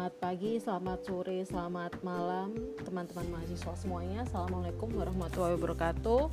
Selamat 0.00 0.16
pagi, 0.16 0.56
selamat 0.56 0.98
sore, 1.04 1.38
selamat 1.44 1.92
malam 2.00 2.56
teman-teman 2.88 3.36
mahasiswa 3.36 3.76
semuanya. 3.76 4.24
Assalamualaikum 4.24 4.88
warahmatullahi 4.96 5.60
wabarakatuh. 5.60 6.32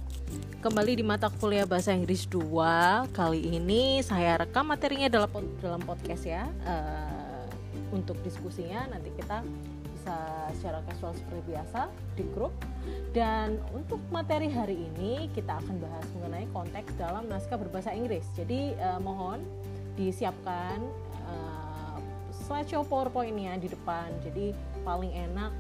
Kembali 0.63 0.95
di 0.95 1.03
mata 1.03 1.27
kuliah 1.27 1.67
bahasa 1.67 1.91
Inggris 1.91 2.23
2. 2.31 2.47
Kali 3.11 3.43
ini 3.43 3.99
saya 4.07 4.39
rekam 4.39 4.71
materinya 4.71 5.11
dalam 5.11 5.27
dalam 5.59 5.83
podcast 5.83 6.23
ya. 6.23 6.47
Uh, 6.63 7.43
untuk 7.91 8.15
diskusinya 8.23 8.87
nanti 8.87 9.11
kita 9.19 9.43
bisa 9.91 10.15
secara 10.55 10.79
casual 10.87 11.11
seperti 11.19 11.51
biasa 11.51 11.91
di 12.15 12.23
grup. 12.31 12.55
Dan 13.11 13.59
untuk 13.75 13.99
materi 14.15 14.47
hari 14.47 14.79
ini 14.95 15.27
kita 15.35 15.59
akan 15.59 15.75
bahas 15.83 16.07
mengenai 16.15 16.47
konteks 16.55 16.95
dalam 16.95 17.27
naskah 17.27 17.59
berbahasa 17.59 17.91
Inggris. 17.91 18.23
Jadi 18.31 18.79
uh, 18.79 19.03
mohon 19.03 19.43
disiapkan 19.99 20.79
slideshow 22.47 22.87
powerpointnya 22.87 23.59
di 23.59 23.67
depan 23.67 24.07
jadi 24.23 24.55
paling 24.87 25.11
enak 25.11 25.51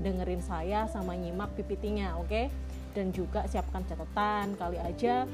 dengerin 0.00 0.40
saya 0.40 0.88
sama 0.88 1.12
nyimak 1.12 1.52
PPT-nya 1.60 2.16
oke 2.16 2.32
okay? 2.32 2.48
dan 2.96 3.12
juga 3.12 3.44
siapkan 3.44 3.84
catatan 3.84 4.56
kali 4.56 4.80
aja 4.80 5.28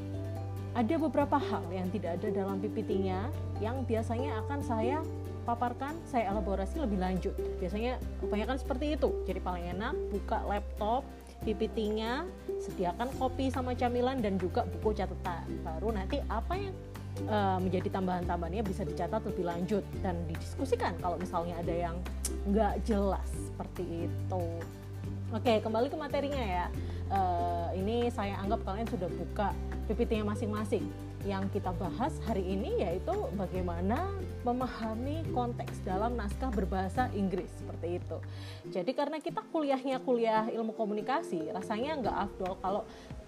ada 0.77 0.95
beberapa 1.01 1.38
hal 1.41 1.65
yang 1.73 1.88
tidak 1.95 2.20
ada 2.20 2.29
dalam 2.29 2.59
PPT-nya 2.60 3.32
yang 3.65 3.87
biasanya 3.88 4.45
akan 4.45 4.60
saya 4.60 5.01
paparkan, 5.46 5.95
saya 6.10 6.34
elaborasi 6.34 6.82
lebih 6.82 6.98
lanjut. 6.98 7.32
Biasanya 7.62 8.02
kebanyakan 8.18 8.59
seperti 8.59 8.98
itu. 8.98 9.09
Jadi 9.24 9.41
paling 9.41 9.73
enak 9.79 9.95
buka 10.10 10.43
laptop, 10.45 11.07
PPT-nya, 11.46 12.27
sediakan 12.60 13.09
kopi 13.16 13.48
sama 13.48 13.73
camilan 13.79 14.18
dan 14.18 14.37
juga 14.37 14.66
buku 14.66 14.93
catatan. 14.98 15.46
Baru 15.62 15.95
nanti 15.95 16.18
apa 16.27 16.59
yang 16.59 16.74
uh, 17.25 17.59
menjadi 17.59 17.88
tambahan-tambahannya 17.88 18.65
bisa 18.66 18.84
dicatat 18.84 19.24
lebih 19.24 19.45
lanjut 19.49 19.85
dan 20.04 20.21
didiskusikan 20.29 20.95
kalau 21.01 21.16
misalnya 21.16 21.57
ada 21.60 21.74
yang 21.74 21.96
nggak 22.49 22.85
jelas 22.85 23.29
seperti 23.32 24.09
itu. 24.09 24.45
Oke, 25.35 25.59
kembali 25.59 25.91
ke 25.91 25.99
materinya 25.99 26.38
ya. 26.38 26.66
Uh, 27.07 27.68
ini 27.74 28.10
saya 28.15 28.38
anggap 28.43 28.63
kalian 28.63 28.87
sudah 28.87 29.10
buka 29.10 29.51
PPT-nya 29.91 30.23
masing-masing. 30.23 30.87
Yang 31.26 31.59
kita 31.59 31.74
bahas 31.74 32.15
hari 32.23 32.46
ini 32.46 32.87
yaitu 32.87 33.15
bagaimana 33.35 33.98
memahami 34.46 35.26
konteks 35.35 35.82
dalam 35.82 36.15
naskah 36.15 36.54
berbahasa 36.54 37.10
Inggris 37.19 37.51
seperti 37.59 37.98
itu. 37.98 38.19
Jadi 38.71 38.95
karena 38.95 39.19
kita 39.19 39.43
kuliahnya 39.51 39.98
kuliah 40.07 40.46
ilmu 40.46 40.71
komunikasi, 40.79 41.51
rasanya 41.51 41.98
nggak 41.98 42.16
afdol 42.30 42.54
kalau 42.63 42.82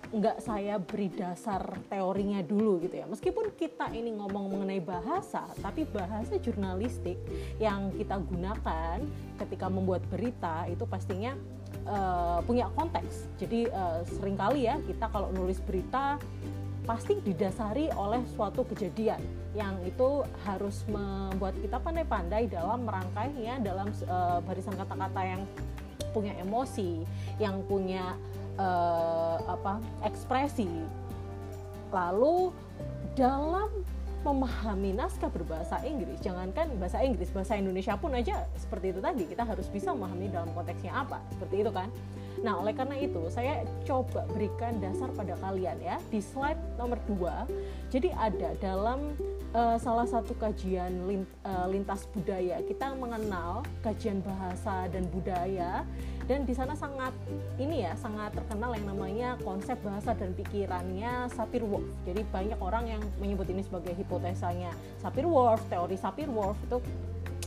nggak 0.09 0.41
saya 0.41 0.81
beri 0.81 1.13
dasar 1.13 1.61
teorinya 1.93 2.41
dulu 2.41 2.81
gitu 2.81 2.97
ya. 2.97 3.07
Meskipun 3.09 3.53
kita 3.57 3.93
ini 3.93 4.17
ngomong 4.17 4.49
mengenai 4.57 4.81
bahasa 4.81 5.45
tapi 5.61 5.85
bahasa 5.85 6.41
jurnalistik 6.41 7.21
yang 7.61 7.93
kita 7.93 8.17
gunakan 8.17 9.05
ketika 9.37 9.67
membuat 9.69 10.01
berita 10.09 10.65
itu 10.65 10.89
pastinya 10.89 11.37
uh, 11.85 12.41
punya 12.45 12.73
konteks. 12.73 13.29
Jadi 13.37 13.69
uh, 13.69 14.01
sering 14.09 14.41
kali 14.41 14.65
ya 14.65 14.81
kita 14.89 15.13
kalau 15.13 15.29
nulis 15.37 15.61
berita 15.61 16.17
pasti 16.89 17.21
didasari 17.21 17.93
oleh 17.93 18.25
suatu 18.33 18.65
kejadian 18.65 19.21
yang 19.53 19.77
itu 19.85 20.25
harus 20.49 20.89
membuat 20.89 21.53
kita 21.61 21.77
pandai-pandai 21.77 22.49
dalam 22.49 22.89
merangkainya 22.89 23.61
dalam 23.61 23.93
uh, 24.09 24.41
barisan 24.41 24.73
kata-kata 24.73 25.21
yang 25.21 25.43
punya 26.17 26.33
emosi 26.41 27.05
yang 27.37 27.61
punya 27.69 28.17
uh, 28.59 29.39
apa 29.49 29.81
ekspresi. 30.05 30.69
Lalu 31.89 32.53
dalam 33.17 33.71
memahami 34.27 34.99
naskah 34.99 35.31
berbahasa 35.31 35.79
Inggris 35.87 36.19
jangankan 36.21 36.75
bahasa 36.77 37.01
Inggris 37.01 37.31
bahasa 37.31 37.55
Indonesia 37.55 37.95
pun 37.95 38.13
aja 38.13 38.45
seperti 38.59 38.91
itu 38.91 39.01
tadi 39.01 39.25
kita 39.31 39.47
harus 39.47 39.71
bisa 39.71 39.95
memahami 39.95 40.27
dalam 40.29 40.51
konteksnya 40.53 40.91
apa 40.91 41.23
seperti 41.31 41.63
itu 41.63 41.71
kan 41.71 41.87
nah 42.43 42.59
oleh 42.63 42.75
karena 42.75 42.97
itu 42.99 43.27
saya 43.31 43.67
coba 43.83 44.23
berikan 44.31 44.79
dasar 44.79 45.11
pada 45.15 45.35
kalian 45.43 45.79
ya 45.83 45.97
di 46.13 46.23
slide 46.23 46.59
nomor 46.79 46.99
2 47.11 47.91
jadi 47.91 48.15
ada 48.15 48.55
dalam 48.63 49.17
uh, 49.55 49.77
salah 49.81 50.05
satu 50.05 50.37
kajian 50.37 51.09
lint, 51.09 51.29
uh, 51.45 51.67
lintas 51.67 52.07
budaya 52.13 52.61
kita 52.65 52.95
mengenal 52.97 53.65
kajian 53.81 54.21
bahasa 54.23 54.87
dan 54.93 55.07
budaya 55.09 55.83
dan 56.29 56.45
di 56.45 56.53
sana 56.53 56.77
sangat 56.77 57.11
ini 57.57 57.89
ya 57.89 57.97
sangat 57.97 58.37
terkenal 58.37 58.77
yang 58.77 58.87
namanya 58.87 59.29
konsep 59.41 59.81
bahasa 59.81 60.13
dan 60.13 60.37
pikirannya 60.37 61.33
Sapir-Whorf 61.33 61.89
jadi 62.05 62.23
banyak 62.29 62.61
orang 62.61 62.85
yang 62.87 63.03
menyebut 63.17 63.49
ini 63.49 63.65
sebagai 63.65 63.97
hipotesanya 63.97 64.71
Sapir-Whorf 65.01 65.65
teori 65.73 65.97
Sapir-Whorf 65.97 66.59
itu 66.69 66.79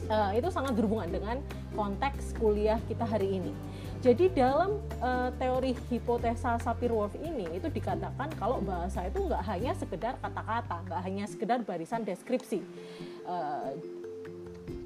uh, 0.09 0.31
itu 0.33 0.49
sangat 0.49 0.73
berhubungan 0.73 1.09
dengan 1.13 1.37
konteks 1.77 2.33
kuliah 2.41 2.81
kita 2.89 3.05
hari 3.05 3.37
ini 3.37 3.53
jadi 4.01 4.33
dalam 4.33 4.81
uh, 4.97 5.29
teori 5.37 5.77
hipotesa 5.93 6.57
Sapir-Whorf 6.57 7.13
ini 7.21 7.45
itu 7.53 7.69
dikatakan 7.69 8.33
kalau 8.33 8.57
bahasa 8.57 9.05
itu 9.05 9.29
nggak 9.29 9.45
hanya 9.45 9.77
sekedar 9.77 10.17
kata-kata, 10.17 10.81
nggak 10.89 11.01
hanya 11.05 11.25
sekedar 11.29 11.61
barisan 11.61 12.01
deskripsi. 12.01 12.65
Uh, 13.29 13.77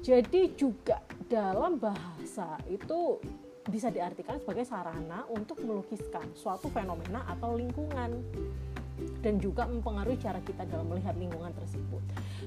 jadi 0.04 0.52
juga 0.52 1.00
dalam 1.32 1.80
bahasa 1.80 2.60
itu 2.68 3.16
bisa 3.66 3.88
diartikan 3.88 4.36
sebagai 4.36 4.68
sarana 4.68 5.24
untuk 5.32 5.64
melukiskan 5.64 6.28
suatu 6.36 6.68
fenomena 6.68 7.24
atau 7.26 7.56
lingkungan 7.56 8.20
dan 9.20 9.36
juga 9.36 9.68
mempengaruhi 9.68 10.16
cara 10.16 10.40
kita 10.40 10.64
dalam 10.68 10.88
melihat 10.88 11.12
lingkungan 11.16 11.52
tersebut. 11.52 12.02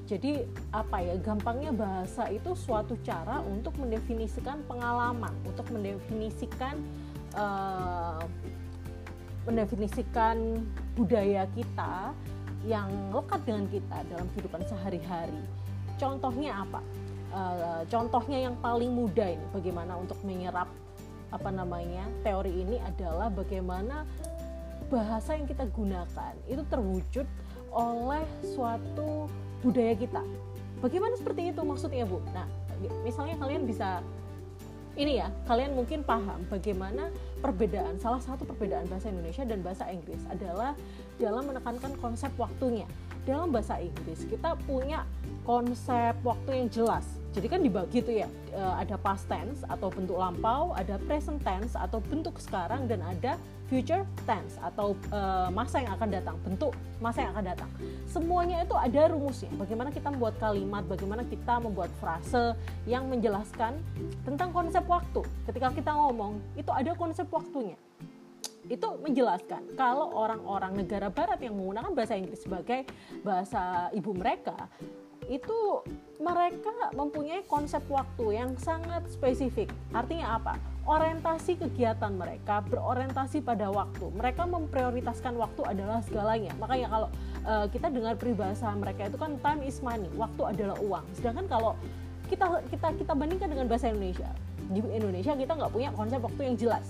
Jadi 0.06 0.42
apa 0.74 0.98
ya 0.98 1.14
gampangnya 1.22 1.70
bahasa 1.70 2.26
itu 2.30 2.54
suatu 2.58 2.98
cara 3.06 3.38
untuk 3.44 3.76
mendefinisikan 3.78 4.66
pengalaman, 4.66 5.30
untuk 5.46 5.66
mendefinisikan 5.70 6.74
uh, 7.38 8.22
mendefinisikan 9.46 10.60
budaya 10.98 11.48
kita 11.56 12.12
yang 12.68 12.90
lekat 13.14 13.40
dengan 13.48 13.64
kita 13.72 13.98
dalam 14.12 14.26
kehidupan 14.36 14.62
sehari-hari. 14.68 15.40
Contohnya 15.96 16.60
apa? 16.60 16.80
Uh, 17.30 17.82
contohnya 17.86 18.50
yang 18.50 18.58
paling 18.58 18.90
mudah 18.90 19.38
ini 19.38 19.46
bagaimana 19.54 19.94
untuk 19.94 20.18
menyerap 20.26 20.66
apa 21.30 21.50
namanya 21.54 22.02
teori 22.26 22.50
ini 22.50 22.82
adalah 22.82 23.30
bagaimana 23.30 24.02
bahasa 24.90 25.38
yang 25.38 25.46
kita 25.46 25.64
gunakan 25.70 26.34
itu 26.50 26.62
terwujud 26.66 27.26
oleh 27.70 28.26
suatu 28.42 29.30
budaya 29.62 29.94
kita. 29.94 30.22
Bagaimana 30.82 31.14
seperti 31.14 31.54
itu 31.54 31.62
maksudnya 31.62 32.02
Bu? 32.04 32.18
Nah, 32.34 32.50
misalnya 33.06 33.38
kalian 33.38 33.64
bisa 33.64 34.02
ini 34.98 35.22
ya, 35.22 35.30
kalian 35.46 35.78
mungkin 35.78 36.02
paham 36.02 36.42
bagaimana 36.50 37.14
perbedaan 37.38 38.02
salah 38.02 38.18
satu 38.18 38.42
perbedaan 38.42 38.90
bahasa 38.90 39.06
Indonesia 39.08 39.46
dan 39.46 39.62
bahasa 39.62 39.86
Inggris 39.86 40.20
adalah 40.26 40.74
dalam 41.22 41.46
menekankan 41.46 41.94
konsep 42.02 42.34
waktunya. 42.34 42.90
Dalam 43.22 43.54
bahasa 43.54 43.78
Inggris 43.78 44.26
kita 44.26 44.58
punya 44.66 45.06
konsep 45.46 46.18
waktu 46.26 46.66
yang 46.66 46.68
jelas 46.72 47.19
jadi 47.30 47.46
kan 47.46 47.60
dibagi 47.62 47.98
tuh 48.02 48.14
ya 48.24 48.28
eh, 48.50 48.74
ada 48.82 48.98
past 48.98 49.30
tense 49.30 49.62
atau 49.70 49.88
bentuk 49.90 50.18
lampau 50.18 50.74
ada 50.74 50.98
present 51.06 51.38
tense 51.42 51.78
atau 51.78 52.02
bentuk 52.02 52.38
sekarang 52.42 52.90
dan 52.90 53.00
ada 53.06 53.38
future 53.70 54.02
tense 54.26 54.58
atau 54.58 54.98
uh, 55.14 55.46
masa 55.54 55.78
yang 55.78 55.94
akan 55.94 56.10
datang 56.10 56.36
bentuk 56.42 56.74
masa 56.98 57.22
yang 57.22 57.32
akan 57.38 57.54
datang. 57.54 57.70
Semuanya 58.10 58.66
itu 58.66 58.74
ada 58.74 59.06
rumusnya. 59.14 59.48
Bagaimana 59.54 59.94
kita 59.94 60.10
membuat 60.10 60.42
kalimat 60.42 60.82
bagaimana 60.90 61.22
kita 61.22 61.62
membuat 61.62 61.88
frase 62.02 62.58
yang 62.84 63.06
menjelaskan 63.06 63.78
tentang 64.26 64.50
konsep 64.50 64.82
waktu. 64.90 65.22
Ketika 65.46 65.70
kita 65.70 65.94
ngomong 65.94 66.42
itu 66.58 66.68
ada 66.74 66.90
konsep 66.98 67.30
waktunya. 67.30 67.78
Itu 68.66 68.98
menjelaskan 69.00 69.78
kalau 69.78 70.18
orang-orang 70.18 70.74
negara 70.74 71.06
barat 71.06 71.38
yang 71.38 71.54
menggunakan 71.54 71.94
bahasa 71.94 72.18
Inggris 72.18 72.42
sebagai 72.42 72.90
bahasa 73.22 73.88
ibu 73.94 74.10
mereka 74.12 74.66
itu 75.30 75.86
mereka 76.18 76.90
mempunyai 76.98 77.46
konsep 77.46 77.80
waktu 77.86 78.34
yang 78.34 78.58
sangat 78.58 79.06
spesifik. 79.06 79.70
Artinya 79.94 80.42
apa? 80.42 80.58
Orientasi 80.90 81.54
kegiatan 81.54 82.18
mereka 82.18 82.66
berorientasi 82.66 83.46
pada 83.46 83.70
waktu. 83.70 84.10
Mereka 84.10 84.42
memprioritaskan 84.50 85.38
waktu 85.38 85.62
adalah 85.70 86.02
segalanya. 86.02 86.50
Makanya 86.58 86.90
kalau 86.90 87.08
uh, 87.46 87.66
kita 87.70 87.94
dengar 87.94 88.18
peribahasa 88.18 88.74
mereka 88.74 89.06
itu 89.06 89.16
kan 89.16 89.38
time 89.38 89.62
is 89.62 89.78
money, 89.78 90.10
waktu 90.18 90.42
adalah 90.50 90.76
uang. 90.82 91.06
Sedangkan 91.14 91.46
kalau 91.46 91.72
kita 92.26 92.58
kita 92.66 92.88
kita 92.98 93.12
bandingkan 93.14 93.48
dengan 93.54 93.70
bahasa 93.70 93.94
Indonesia, 93.94 94.34
di 94.66 94.82
Indonesia 94.82 95.32
kita 95.38 95.52
nggak 95.54 95.72
punya 95.72 95.94
konsep 95.94 96.18
waktu 96.18 96.42
yang 96.42 96.56
jelas. 96.58 96.86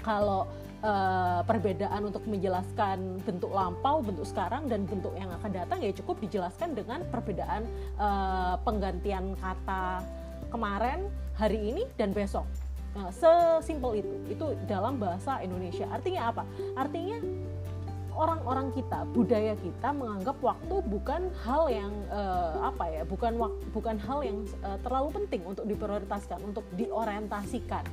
Kalau 0.00 0.48
uh, 0.82 1.40
perbedaan 1.46 2.02
untuk 2.04 2.26
menjelaskan 2.26 3.22
bentuk 3.22 3.50
lampau, 3.54 4.02
bentuk 4.02 4.26
sekarang 4.26 4.66
dan 4.68 4.84
bentuk 4.84 5.14
yang 5.16 5.30
akan 5.40 5.50
datang 5.50 5.78
ya 5.80 5.90
cukup 5.94 6.20
dijelaskan 6.20 6.74
dengan 6.76 7.06
perbedaan 7.08 7.64
uh, 7.96 8.58
penggantian 8.62 9.38
kata 9.38 10.02
kemarin, 10.52 11.08
hari 11.38 11.58
ini 11.72 11.82
dan 11.96 12.12
besok. 12.12 12.44
Nah, 12.92 13.08
sesimpel 13.08 14.04
itu. 14.04 14.36
Itu 14.36 14.46
dalam 14.68 15.00
bahasa 15.00 15.40
Indonesia. 15.40 15.88
Artinya 15.88 16.28
apa? 16.28 16.44
Artinya 16.76 17.24
orang-orang 18.12 18.68
kita, 18.76 19.08
budaya 19.16 19.56
kita 19.56 19.88
menganggap 19.96 20.36
waktu 20.44 20.76
bukan 20.84 21.32
hal 21.40 21.72
yang 21.72 21.92
uh, 22.12 22.68
apa 22.68 22.84
ya, 22.92 23.02
bukan 23.08 23.40
bukan 23.72 23.96
hal 23.96 24.20
yang 24.20 24.44
uh, 24.60 24.76
terlalu 24.84 25.24
penting 25.24 25.40
untuk 25.48 25.64
diprioritaskan, 25.64 26.38
untuk 26.44 26.68
diorientasikan. 26.76 27.84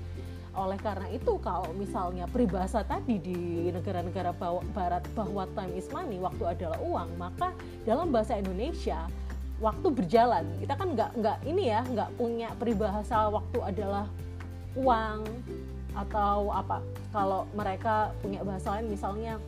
Oleh 0.59 0.75
karena 0.75 1.07
itu, 1.07 1.39
kalau 1.39 1.71
misalnya 1.71 2.27
peribahasa 2.27 2.83
tadi 2.83 3.15
di 3.15 3.71
negara-negara 3.71 4.35
barat 4.75 5.07
bahwa 5.15 5.47
time 5.55 5.73
is 5.79 5.87
money, 5.87 6.19
waktu 6.19 6.43
adalah 6.43 6.79
uang, 6.83 7.15
maka 7.15 7.55
dalam 7.87 8.11
bahasa 8.11 8.35
Indonesia 8.35 9.07
waktu 9.63 9.87
berjalan. 9.87 10.43
Kita 10.59 10.75
kan 10.75 10.99
nggak 10.99 11.11
nggak 11.15 11.37
ini 11.47 11.71
ya, 11.71 11.87
nggak 11.87 12.09
punya 12.19 12.51
peribahasa 12.59 13.31
waktu 13.31 13.59
adalah 13.63 14.05
uang 14.75 15.23
atau 15.95 16.51
apa. 16.51 16.83
Kalau 17.15 17.47
mereka 17.55 18.11
punya 18.19 18.43
bahasa 18.43 18.75
lain 18.75 18.91
misalnya 18.91 19.39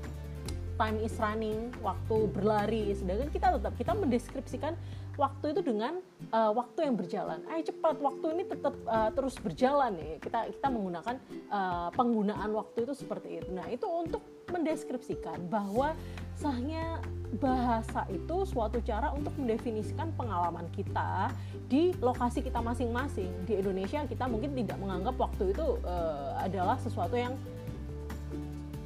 time 0.80 0.98
is 1.04 1.16
running, 1.19 1.75
waktu 1.84 2.18
berlari. 2.31 2.96
Sedangkan 2.96 3.30
kita 3.36 3.48
tetap 3.60 3.74
kita 3.75 3.92
mendeskripsikan 4.00 4.74
waktu 5.21 5.53
itu 5.53 5.62
dengan 5.62 6.01
uh, 6.33 6.51
waktu 6.57 6.89
yang 6.89 6.97
berjalan. 6.97 7.45
Ayo 7.53 7.69
cepat, 7.69 8.01
waktu 8.01 8.25
ini 8.33 8.44
tetap 8.50 8.73
uh, 8.89 9.13
terus 9.13 9.38
berjalan 9.38 9.94
ya. 10.01 10.18
Kita 10.18 10.50
kita 10.50 10.68
menggunakan 10.73 11.15
uh, 11.53 11.89
penggunaan 11.94 12.50
waktu 12.57 12.89
itu 12.89 12.94
seperti 12.97 13.38
itu. 13.38 13.50
Nah, 13.53 13.69
itu 13.69 13.85
untuk 13.85 14.25
mendeskripsikan 14.50 15.45
bahwa 15.45 15.94
sahnya 16.33 16.97
bahasa 17.38 18.03
itu 18.12 18.44
suatu 18.44 18.81
cara 18.83 19.13
untuk 19.13 19.31
mendefinisikan 19.38 20.12
pengalaman 20.18 20.68
kita 20.73 21.29
di 21.69 21.94
lokasi 22.01 22.41
kita 22.41 22.59
masing-masing. 22.59 23.29
Di 23.45 23.62
Indonesia 23.62 24.03
kita 24.09 24.25
mungkin 24.25 24.57
tidak 24.57 24.81
menganggap 24.81 25.15
waktu 25.21 25.53
itu 25.53 25.77
uh, 25.85 26.41
adalah 26.41 26.75
sesuatu 26.81 27.13
yang 27.13 27.38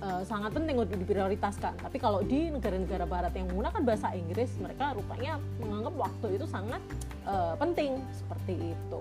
uh, 0.06 0.22
sangat 0.22 0.54
penting 0.54 0.78
untuk 0.78 1.02
diprioritaskan. 1.02 1.74
Tapi 1.82 1.98
kalau 1.98 2.22
di 2.22 2.54
negara-negara 2.54 3.10
barat 3.10 3.34
yang 3.34 3.50
menggunakan 3.50 3.82
bahasa 3.82 4.14
Inggris, 4.14 4.54
mereka 4.62 4.94
rupanya 4.94 5.42
menganggap 5.58 5.94
waktu 5.98 6.28
itu 6.38 6.46
sangat 6.46 6.82
uh, 7.26 7.58
penting 7.58 7.98
seperti 8.14 8.78
itu. 8.78 9.00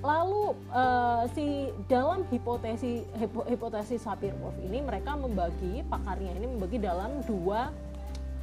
Lalu 0.00 0.54
uh, 0.70 1.24
si 1.32 1.72
dalam 1.88 2.22
hipotesis 2.28 3.02
hipotesis 3.48 4.00
Sapir-Whorf 4.04 4.54
ini 4.62 4.84
mereka 4.84 5.16
membagi 5.16 5.82
pakarnya 5.88 6.36
ini 6.36 6.46
membagi 6.46 6.78
dalam 6.78 7.24
dua 7.24 7.72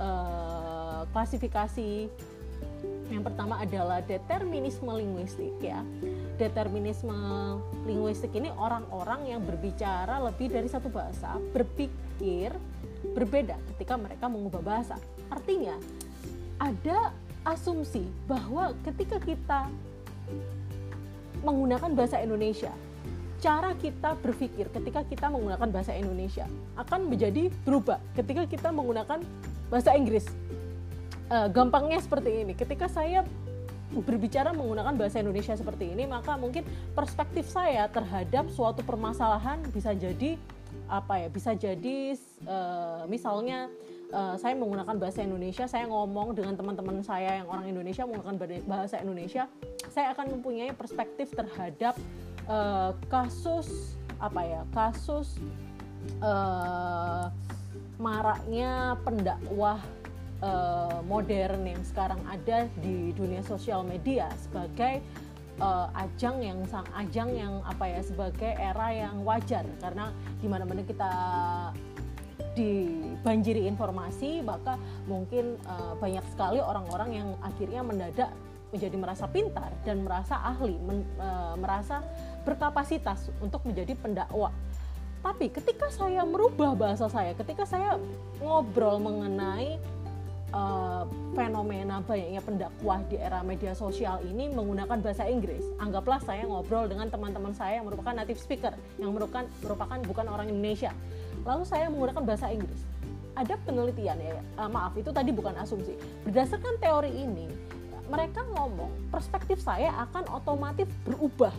uh, 0.02 1.06
klasifikasi 1.14 2.10
yang 3.12 3.24
pertama 3.24 3.60
adalah 3.60 4.00
determinisme 4.04 4.88
linguistik 4.88 5.52
ya. 5.60 5.84
Determinisme 6.40 7.14
linguistik 7.84 8.32
ini 8.36 8.50
orang-orang 8.56 9.28
yang 9.36 9.42
berbicara 9.44 10.24
lebih 10.24 10.54
dari 10.54 10.68
satu 10.72 10.88
bahasa 10.88 11.36
berpikir 11.52 12.56
berbeda 13.12 13.60
ketika 13.76 14.00
mereka 14.00 14.26
mengubah 14.32 14.62
bahasa. 14.64 14.96
Artinya 15.28 15.76
ada 16.58 17.12
asumsi 17.44 18.08
bahwa 18.24 18.72
ketika 18.88 19.20
kita 19.20 19.68
menggunakan 21.44 21.92
bahasa 21.92 22.24
Indonesia, 22.24 22.72
cara 23.44 23.76
kita 23.76 24.16
berpikir 24.24 24.72
ketika 24.72 25.04
kita 25.04 25.28
menggunakan 25.28 25.68
bahasa 25.68 25.92
Indonesia 25.92 26.48
akan 26.80 27.12
menjadi 27.12 27.52
berubah 27.68 28.00
ketika 28.16 28.48
kita 28.48 28.72
menggunakan 28.72 29.20
bahasa 29.68 29.92
Inggris 30.00 30.32
uh, 31.34 31.50
gampangnya 31.50 31.98
seperti 31.98 32.46
ini. 32.46 32.54
Ketika 32.54 32.86
saya 32.86 33.26
berbicara 34.02 34.50
menggunakan 34.58 34.98
bahasa 34.98 35.22
Indonesia 35.22 35.54
seperti 35.54 35.94
ini 35.94 36.10
maka 36.10 36.34
mungkin 36.34 36.66
perspektif 36.98 37.46
saya 37.46 37.86
terhadap 37.94 38.50
suatu 38.50 38.82
permasalahan 38.82 39.62
bisa 39.70 39.94
jadi 39.94 40.34
apa 40.90 41.22
ya 41.22 41.28
bisa 41.30 41.54
jadi 41.54 42.18
uh, 42.50 43.06
misalnya 43.06 43.70
uh, 44.10 44.34
saya 44.42 44.58
menggunakan 44.58 44.98
bahasa 44.98 45.22
Indonesia 45.22 45.70
saya 45.70 45.86
ngomong 45.86 46.34
dengan 46.34 46.58
teman-teman 46.58 47.06
saya 47.06 47.46
yang 47.46 47.48
orang 47.54 47.70
Indonesia 47.70 48.10
menggunakan 48.10 48.66
bahasa 48.66 48.98
Indonesia 48.98 49.46
saya 49.94 50.18
akan 50.18 50.42
mempunyai 50.42 50.74
perspektif 50.74 51.30
terhadap 51.38 51.94
uh, 52.50 52.98
kasus 53.14 53.94
apa 54.18 54.42
ya 54.42 54.62
kasus 54.74 55.38
uh, 56.18 57.30
maraknya 58.02 58.98
pendakwah 59.06 59.78
uh, 60.44 61.00
modern 61.08 61.64
yang 61.64 61.82
sekarang 61.88 62.20
ada 62.28 62.68
di 62.84 63.16
dunia 63.16 63.40
sosial 63.48 63.88
media 63.88 64.28
sebagai 64.44 65.00
uh, 65.64 65.88
ajang 65.96 66.44
yang 66.44 66.60
sang 66.68 66.86
ajang 67.00 67.32
yang 67.32 67.64
apa 67.64 67.88
ya 67.88 68.02
sebagai 68.04 68.52
era 68.52 68.92
yang 68.92 69.24
wajar. 69.24 69.64
Karena 69.80 70.12
di 70.44 70.48
mana-mana 70.52 70.84
kita 70.84 71.12
dibanjiri 72.54 73.66
informasi 73.66 74.46
maka 74.46 74.78
mungkin 75.10 75.58
uh, 75.66 75.98
banyak 75.98 76.22
sekali 76.30 76.62
orang-orang 76.62 77.10
yang 77.24 77.30
akhirnya 77.42 77.82
mendadak 77.82 78.30
menjadi 78.74 78.98
merasa 78.98 79.26
pintar 79.30 79.70
dan 79.86 80.02
merasa 80.02 80.38
ahli 80.38 80.78
men, 80.82 81.06
uh, 81.22 81.54
merasa 81.58 82.02
berkapasitas 82.46 83.30
untuk 83.42 83.62
menjadi 83.66 83.98
pendakwah 83.98 84.54
tapi 85.22 85.50
ketika 85.50 85.88
saya 85.90 86.26
merubah 86.26 86.74
bahasa 86.78 87.08
saya 87.10 87.34
ketika 87.38 87.64
saya 87.66 87.98
ngobrol 88.42 89.02
mengenai 89.02 89.78
uh, 90.54 91.04
fenomena 91.34 92.00
banyaknya 92.06 92.42
pendakwah 92.46 93.02
di 93.10 93.18
era 93.18 93.42
media 93.42 93.74
sosial 93.74 94.22
ini 94.24 94.54
menggunakan 94.54 95.02
bahasa 95.02 95.26
Inggris. 95.26 95.66
Anggaplah 95.82 96.22
saya 96.22 96.46
ngobrol 96.46 96.86
dengan 96.88 97.10
teman-teman 97.10 97.52
saya 97.52 97.82
yang 97.82 97.90
merupakan 97.90 98.14
native 98.14 98.40
speaker, 98.40 98.72
yang 99.02 99.12
merupakan 99.12 99.50
merupakan 99.66 99.98
bukan 100.06 100.26
orang 100.30 100.48
Indonesia. 100.48 100.94
Lalu 101.44 101.64
saya 101.68 101.90
menggunakan 101.90 102.24
bahasa 102.24 102.48
Inggris. 102.54 102.80
Ada 103.34 103.58
penelitian 103.66 104.18
ya, 104.22 104.38
uh, 104.62 104.70
maaf 104.70 104.94
itu 104.94 105.10
tadi 105.10 105.34
bukan 105.34 105.58
asumsi. 105.58 105.98
Berdasarkan 106.22 106.78
teori 106.78 107.10
ini, 107.10 107.50
mereka 108.06 108.46
ngomong 108.54 108.94
perspektif 109.10 109.58
saya 109.58 109.90
akan 110.06 110.30
otomatis 110.30 110.86
berubah. 111.02 111.52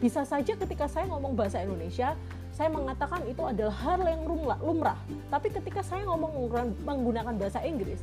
Bisa 0.00 0.24
saja 0.24 0.56
ketika 0.56 0.88
saya 0.88 1.06
ngomong 1.12 1.36
bahasa 1.36 1.62
Indonesia, 1.62 2.16
saya 2.52 2.68
mengatakan 2.72 3.22
itu 3.28 3.44
adalah 3.44 3.76
hal 3.76 4.00
yang 4.02 4.24
lumrah. 4.60 4.96
Tapi 5.28 5.52
ketika 5.52 5.84
saya 5.84 6.04
ngomong 6.08 6.48
menggunakan 6.84 7.34
bahasa 7.36 7.60
Inggris, 7.64 8.00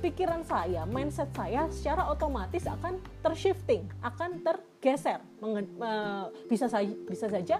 pikiran 0.00 0.42
saya, 0.42 0.88
mindset 0.88 1.30
saya 1.36 1.68
secara 1.68 2.08
otomatis 2.08 2.64
akan 2.64 2.96
tershifting, 3.20 3.84
akan 4.00 4.40
tergeser. 4.40 5.20
bisa 6.48 6.66
saja 6.66 6.92
bisa 7.06 7.26
saja 7.28 7.56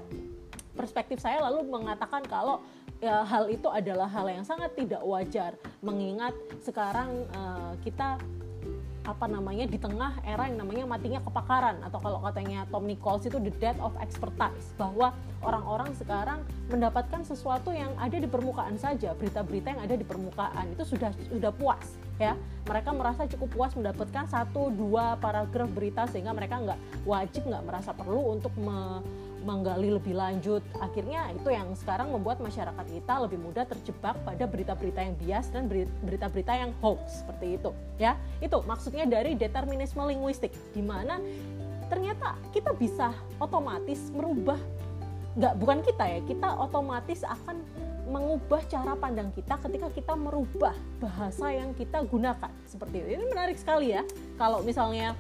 perspektif 0.75 1.21
saya 1.21 1.45
lalu 1.45 1.69
mengatakan 1.69 2.25
kalau 2.25 2.65
ya, 3.05 3.21
hal 3.29 3.53
itu 3.53 3.69
adalah 3.69 4.09
hal 4.09 4.27
yang 4.33 4.47
sangat 4.47 4.73
tidak 4.73 5.05
wajar 5.05 5.53
mengingat 5.85 6.33
sekarang 6.65 7.29
uh, 7.37 7.77
kita 7.85 8.17
apa 9.05 9.25
namanya 9.25 9.65
di 9.65 9.81
tengah 9.81 10.21
era 10.23 10.49
yang 10.49 10.61
namanya 10.61 10.85
matinya 10.85 11.21
kepakaran. 11.25 11.81
Atau 11.85 12.01
kalau 12.01 12.21
katanya 12.25 12.69
Tom 12.69 12.85
Nichols 12.85 13.25
itu 13.25 13.39
the 13.41 13.53
death 13.63 13.79
of 13.81 13.97
expertise. 14.01 14.73
Bahwa 14.77 15.17
orang-orang 15.41 15.93
sekarang 15.97 16.45
mendapatkan 16.69 17.25
sesuatu 17.25 17.73
yang 17.73 17.93
ada 17.97 18.17
di 18.17 18.29
permukaan 18.29 18.77
saja. 18.77 19.17
Berita-berita 19.17 19.77
yang 19.77 19.83
ada 19.83 19.95
di 19.97 20.05
permukaan. 20.05 20.73
Itu 20.77 20.85
sudah 20.85 21.11
sudah 21.33 21.53
puas 21.55 21.97
ya. 22.21 22.37
Mereka 22.69 22.93
merasa 22.93 23.25
cukup 23.25 23.49
puas 23.57 23.73
mendapatkan 23.73 24.29
satu 24.29 24.69
dua 24.69 25.17
paragraf 25.17 25.73
berita 25.73 26.05
sehingga 26.07 26.37
mereka 26.37 26.61
nggak 26.61 26.79
wajib 27.09 27.49
nggak 27.49 27.65
merasa 27.65 27.91
perlu 27.97 28.37
untuk 28.37 28.53
me 28.61 29.01
menggali 29.45 29.91
lebih 29.93 30.15
lanjut. 30.17 30.61
Akhirnya 30.79 31.33
itu 31.33 31.49
yang 31.51 31.73
sekarang 31.77 32.13
membuat 32.13 32.41
masyarakat 32.41 32.87
kita 32.87 33.15
lebih 33.25 33.39
mudah 33.41 33.65
terjebak 33.65 34.17
pada 34.23 34.45
berita-berita 34.45 35.01
yang 35.01 35.15
bias 35.17 35.47
dan 35.53 35.67
berita-berita 36.05 36.53
yang 36.57 36.71
hoax 36.85 37.25
seperti 37.25 37.57
itu. 37.57 37.71
Ya, 37.97 38.17
itu 38.45 38.61
maksudnya 38.65 39.09
dari 39.09 39.35
determinisme 39.37 40.01
linguistik, 40.05 40.53
di 40.73 40.85
mana 40.85 41.19
ternyata 41.91 42.39
kita 42.55 42.71
bisa 42.79 43.11
otomatis 43.43 44.15
merubah 44.15 44.57
nggak 45.35 45.55
bukan 45.63 45.79
kita 45.87 46.05
ya 46.07 46.19
kita 46.27 46.49
otomatis 46.59 47.23
akan 47.23 47.63
mengubah 48.11 48.63
cara 48.67 48.99
pandang 48.99 49.31
kita 49.31 49.55
ketika 49.63 49.89
kita 49.95 50.15
merubah 50.19 50.75
bahasa 50.99 51.55
yang 51.55 51.71
kita 51.79 52.03
gunakan 52.03 52.51
seperti 52.67 52.99
itu 52.99 53.09
ini 53.15 53.25
menarik 53.31 53.55
sekali 53.55 53.95
ya 53.95 54.03
kalau 54.35 54.63
misalnya 54.67 55.15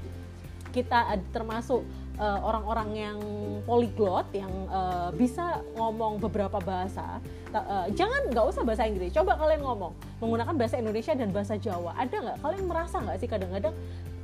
kita 0.75 1.19
termasuk 1.31 1.87
uh, 2.21 2.39
orang-orang 2.45 2.91
yang 2.93 3.19
polyglot 3.65 4.29
yang 4.37 4.53
uh, 4.69 5.09
bisa 5.17 5.65
ngomong 5.75 6.21
beberapa 6.21 6.61
bahasa 6.61 7.19
uh, 7.57 7.87
jangan 7.97 8.31
nggak 8.31 8.47
usah 8.47 8.62
bahasa 8.62 8.87
Inggris. 8.87 9.11
Coba 9.11 9.35
kalian 9.41 9.65
ngomong 9.65 9.93
menggunakan 10.23 10.55
bahasa 10.55 10.77
Indonesia 10.79 11.12
dan 11.17 11.29
bahasa 11.35 11.55
Jawa. 11.59 11.97
Ada 11.99 12.17
nggak? 12.21 12.39
Kalian 12.45 12.65
merasa 12.69 12.97
nggak 13.03 13.17
sih 13.19 13.29
kadang-kadang 13.29 13.75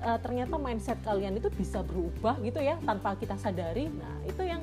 uh, 0.04 0.18
ternyata 0.20 0.54
mindset 0.60 0.98
kalian 1.02 1.34
itu 1.40 1.48
bisa 1.56 1.82
berubah 1.82 2.38
gitu 2.44 2.60
ya 2.62 2.78
tanpa 2.84 3.16
kita 3.18 3.34
sadari? 3.40 3.90
Nah 3.90 4.14
itu 4.28 4.42
yang 4.44 4.62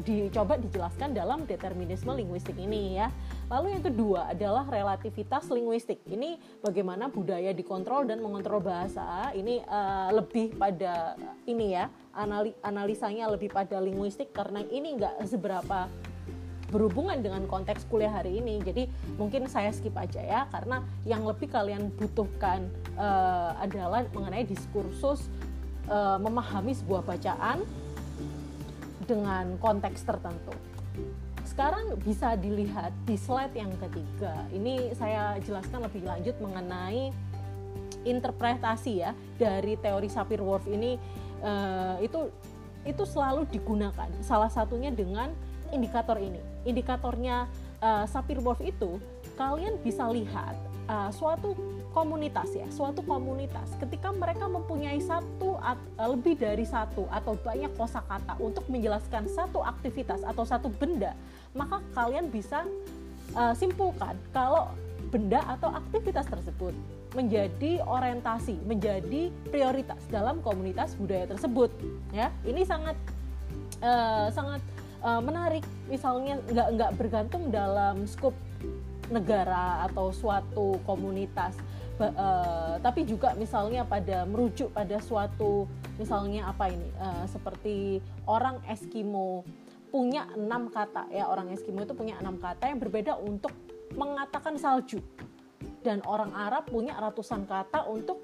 dicoba 0.00 0.56
dijelaskan 0.56 1.12
dalam 1.12 1.44
determinisme 1.44 2.16
linguistik 2.16 2.56
ini 2.56 2.96
ya. 2.96 3.12
Lalu 3.52 3.76
yang 3.76 3.84
kedua 3.84 4.32
adalah 4.32 4.64
relativitas 4.64 5.44
linguistik. 5.52 6.00
Ini 6.08 6.40
bagaimana 6.64 7.12
budaya 7.12 7.52
dikontrol 7.52 8.08
dan 8.08 8.24
mengontrol 8.24 8.64
bahasa. 8.64 9.28
Ini 9.36 9.60
uh, 9.68 10.08
lebih 10.16 10.56
pada 10.56 11.20
ini 11.44 11.76
ya, 11.76 11.92
anali 12.16 12.56
analisanya 12.64 13.28
lebih 13.28 13.52
pada 13.52 13.76
linguistik 13.76 14.32
karena 14.32 14.64
ini 14.72 14.96
nggak 14.96 15.28
seberapa 15.28 15.84
berhubungan 16.72 17.20
dengan 17.20 17.44
konteks 17.44 17.84
kuliah 17.92 18.08
hari 18.08 18.40
ini. 18.40 18.56
Jadi 18.64 18.88
mungkin 19.20 19.44
saya 19.52 19.68
skip 19.68 19.92
aja 20.00 20.24
ya 20.24 20.40
karena 20.48 20.80
yang 21.04 21.20
lebih 21.28 21.52
kalian 21.52 21.92
butuhkan 21.92 22.72
uh, 22.96 23.52
adalah 23.60 24.08
mengenai 24.16 24.48
diskursus 24.48 25.28
uh, 25.92 26.16
memahami 26.16 26.72
sebuah 26.72 27.04
bacaan 27.04 27.60
dengan 29.04 29.60
konteks 29.60 30.08
tertentu. 30.08 30.71
Sekarang 31.52 32.00
bisa 32.00 32.32
dilihat 32.32 32.96
di 33.04 33.12
slide 33.12 33.52
yang 33.52 33.68
ketiga. 33.76 34.32
Ini 34.56 34.96
saya 34.96 35.36
jelaskan 35.44 35.84
lebih 35.84 36.00
lanjut 36.00 36.32
mengenai 36.40 37.12
interpretasi 38.08 39.04
ya 39.04 39.12
dari 39.36 39.76
teori 39.76 40.08
Sapir-Whorf 40.08 40.64
ini 40.64 40.96
uh, 41.44 42.00
itu 42.00 42.32
itu 42.88 43.04
selalu 43.04 43.44
digunakan. 43.52 44.08
Salah 44.24 44.48
satunya 44.48 44.88
dengan 44.88 45.28
indikator 45.68 46.16
ini. 46.16 46.40
Indikatornya 46.64 47.44
uh, 47.84 48.08
Sapir-Whorf 48.08 48.64
itu 48.64 48.96
kalian 49.36 49.76
bisa 49.84 50.08
lihat 50.08 50.56
uh, 50.88 51.12
suatu 51.12 51.52
komunitas 51.92 52.48
ya, 52.56 52.66
suatu 52.72 53.04
komunitas 53.04 53.68
ketika 53.78 54.10
mereka 54.10 54.48
mempunyai 54.48 54.98
satu 54.98 55.60
uh, 55.60 55.76
lebih 56.08 56.40
dari 56.40 56.64
satu 56.64 57.06
atau 57.12 57.36
banyak 57.38 57.70
kosakata 57.76 58.34
untuk 58.40 58.64
menjelaskan 58.72 59.28
satu 59.28 59.60
aktivitas 59.62 60.24
atau 60.24 60.42
satu 60.42 60.72
benda, 60.72 61.12
maka 61.52 61.84
kalian 61.92 62.32
bisa 62.32 62.64
uh, 63.36 63.52
simpulkan 63.52 64.16
kalau 64.32 64.72
benda 65.12 65.44
atau 65.44 65.68
aktivitas 65.76 66.24
tersebut 66.24 66.72
menjadi 67.12 67.84
orientasi, 67.84 68.56
menjadi 68.64 69.28
prioritas 69.52 70.00
dalam 70.08 70.40
komunitas 70.40 70.96
budaya 70.96 71.28
tersebut. 71.28 71.68
Ya, 72.16 72.32
ini 72.48 72.64
sangat 72.64 72.96
uh, 73.84 74.32
sangat 74.32 74.64
uh, 75.04 75.20
menarik. 75.20 75.60
Misalnya 75.92 76.40
nggak 76.48 76.68
nggak 76.80 76.90
bergantung 76.96 77.52
dalam 77.52 78.08
skop 78.08 78.32
negara 79.12 79.84
atau 79.84 80.08
suatu 80.08 80.80
komunitas, 80.88 81.52
uh, 82.10 82.74
tapi 82.82 83.06
juga 83.06 83.36
misalnya 83.38 83.86
pada 83.86 84.26
merujuk 84.26 84.74
pada 84.74 84.98
suatu 84.98 85.70
misalnya 86.00 86.50
apa 86.50 86.72
ini 86.72 86.88
uh, 86.98 87.24
seperti 87.30 88.02
orang 88.26 88.58
Eskimo 88.66 89.46
punya 89.92 90.26
enam 90.34 90.72
kata 90.72 91.06
ya 91.12 91.28
orang 91.28 91.52
Eskimo 91.52 91.84
itu 91.84 91.94
punya 91.94 92.18
enam 92.18 92.40
kata 92.40 92.66
yang 92.66 92.80
berbeda 92.80 93.20
untuk 93.20 93.52
mengatakan 93.94 94.56
salju 94.56 94.98
dan 95.84 96.00
orang 96.08 96.32
Arab 96.32 96.66
punya 96.66 96.96
ratusan 96.96 97.44
kata 97.44 97.86
untuk 97.86 98.18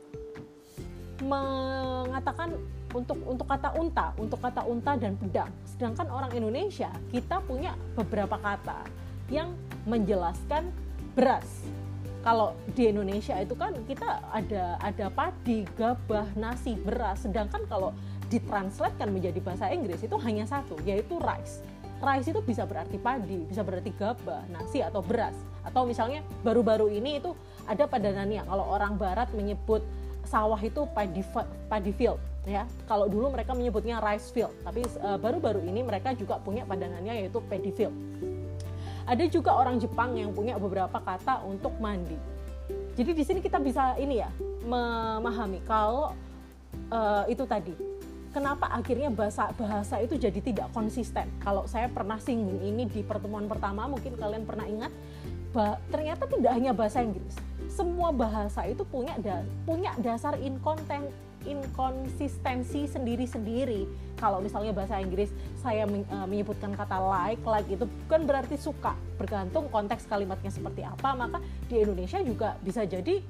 mengatakan 1.22 2.54
untuk 2.94 3.18
untuk 3.26 3.46
kata 3.50 3.74
unta, 3.76 4.14
untuk 4.16 4.38
kata 4.40 4.62
unta 4.64 4.96
dan 4.96 5.18
pedang. 5.18 5.50
Sedangkan 5.66 6.08
orang 6.08 6.30
Indonesia 6.32 6.88
kita 7.12 7.42
punya 7.44 7.74
beberapa 7.98 8.38
kata 8.38 8.86
yang 9.28 9.52
menjelaskan 9.84 10.72
beras. 11.12 11.68
Kalau 12.22 12.54
di 12.74 12.90
Indonesia 12.90 13.38
itu 13.38 13.54
kan 13.54 13.72
kita 13.86 14.20
ada 14.34 14.76
ada 14.82 15.06
padi, 15.08 15.64
gabah, 15.78 16.26
nasi, 16.34 16.74
beras. 16.76 17.24
Sedangkan 17.24 17.64
kalau 17.70 17.94
ditranslatekan 18.28 19.08
menjadi 19.08 19.40
bahasa 19.40 19.72
Inggris 19.72 20.04
itu 20.04 20.16
hanya 20.20 20.44
satu, 20.44 20.76
yaitu 20.84 21.16
rice 21.16 21.64
rice 21.98 22.30
itu 22.30 22.40
bisa 22.42 22.62
berarti 22.62 22.96
padi, 22.98 23.42
bisa 23.46 23.66
berarti 23.66 23.90
gabah, 23.98 24.46
nasi 24.50 24.82
atau 24.82 25.02
beras. 25.02 25.34
Atau 25.66 25.84
misalnya 25.84 26.22
baru-baru 26.46 26.88
ini 26.94 27.18
itu 27.18 27.34
ada 27.66 27.90
padanannya. 27.90 28.46
Kalau 28.46 28.64
orang 28.70 28.94
barat 28.94 29.28
menyebut 29.34 29.82
sawah 30.22 30.60
itu 30.60 30.86
padi 30.94 31.24
padi 31.66 31.92
field 31.96 32.20
ya. 32.46 32.64
Kalau 32.86 33.10
dulu 33.10 33.32
mereka 33.34 33.52
menyebutnya 33.52 34.00
rice 34.00 34.30
field, 34.30 34.54
tapi 34.62 34.84
eh, 34.84 35.18
baru-baru 35.18 35.60
uh, 35.64 35.70
ini 35.70 35.80
mereka 35.84 36.14
juga 36.14 36.40
punya 36.40 36.64
padanannya 36.64 37.24
yaitu 37.24 37.42
paddy 37.44 37.72
field. 37.74 37.94
Ada 39.08 39.24
juga 39.32 39.56
orang 39.56 39.80
Jepang 39.80 40.12
yang 40.12 40.36
punya 40.36 40.60
beberapa 40.60 41.00
kata 41.00 41.40
untuk 41.48 41.72
mandi. 41.80 42.20
Jadi 42.92 43.16
di 43.16 43.24
sini 43.24 43.40
kita 43.40 43.56
bisa 43.56 43.96
ini 43.96 44.20
ya 44.20 44.28
memahami 44.68 45.64
kalau 45.64 46.12
uh, 46.92 47.24
itu 47.24 47.48
tadi 47.48 47.72
kenapa 48.28 48.68
akhirnya 48.68 49.08
bahasa 49.08 49.48
bahasa 49.56 49.96
itu 50.04 50.20
jadi 50.20 50.36
tidak 50.44 50.68
konsisten. 50.76 51.24
Kalau 51.40 51.64
saya 51.64 51.88
pernah 51.88 52.20
singgung 52.20 52.60
ini 52.60 52.84
di 52.84 53.00
pertemuan 53.00 53.48
pertama, 53.48 53.88
mungkin 53.88 54.14
kalian 54.14 54.44
pernah 54.44 54.68
ingat, 54.68 54.92
bah, 55.56 55.80
ternyata 55.88 56.28
tidak 56.28 56.52
hanya 56.52 56.76
bahasa 56.76 57.00
Inggris. 57.00 57.34
Semua 57.72 58.12
bahasa 58.12 58.68
itu 58.68 58.84
punya 58.84 59.16
da, 59.16 59.40
punya 59.64 59.96
dasar 60.04 60.36
inkonten 60.36 61.08
inkonsistensi 61.48 62.84
sendiri-sendiri. 62.84 63.88
Kalau 64.20 64.44
misalnya 64.44 64.76
bahasa 64.76 65.00
Inggris 65.00 65.32
saya 65.56 65.88
uh, 65.88 66.26
menyebutkan 66.28 66.76
kata 66.76 67.00
like, 67.00 67.42
like 67.48 67.68
itu 67.72 67.88
bukan 68.06 68.28
berarti 68.28 68.60
suka, 68.60 68.92
bergantung 69.16 69.72
konteks 69.72 70.04
kalimatnya 70.04 70.52
seperti 70.52 70.84
apa. 70.84 71.16
Maka 71.16 71.38
di 71.66 71.80
Indonesia 71.80 72.20
juga 72.20 72.60
bisa 72.60 72.84
jadi 72.84 73.24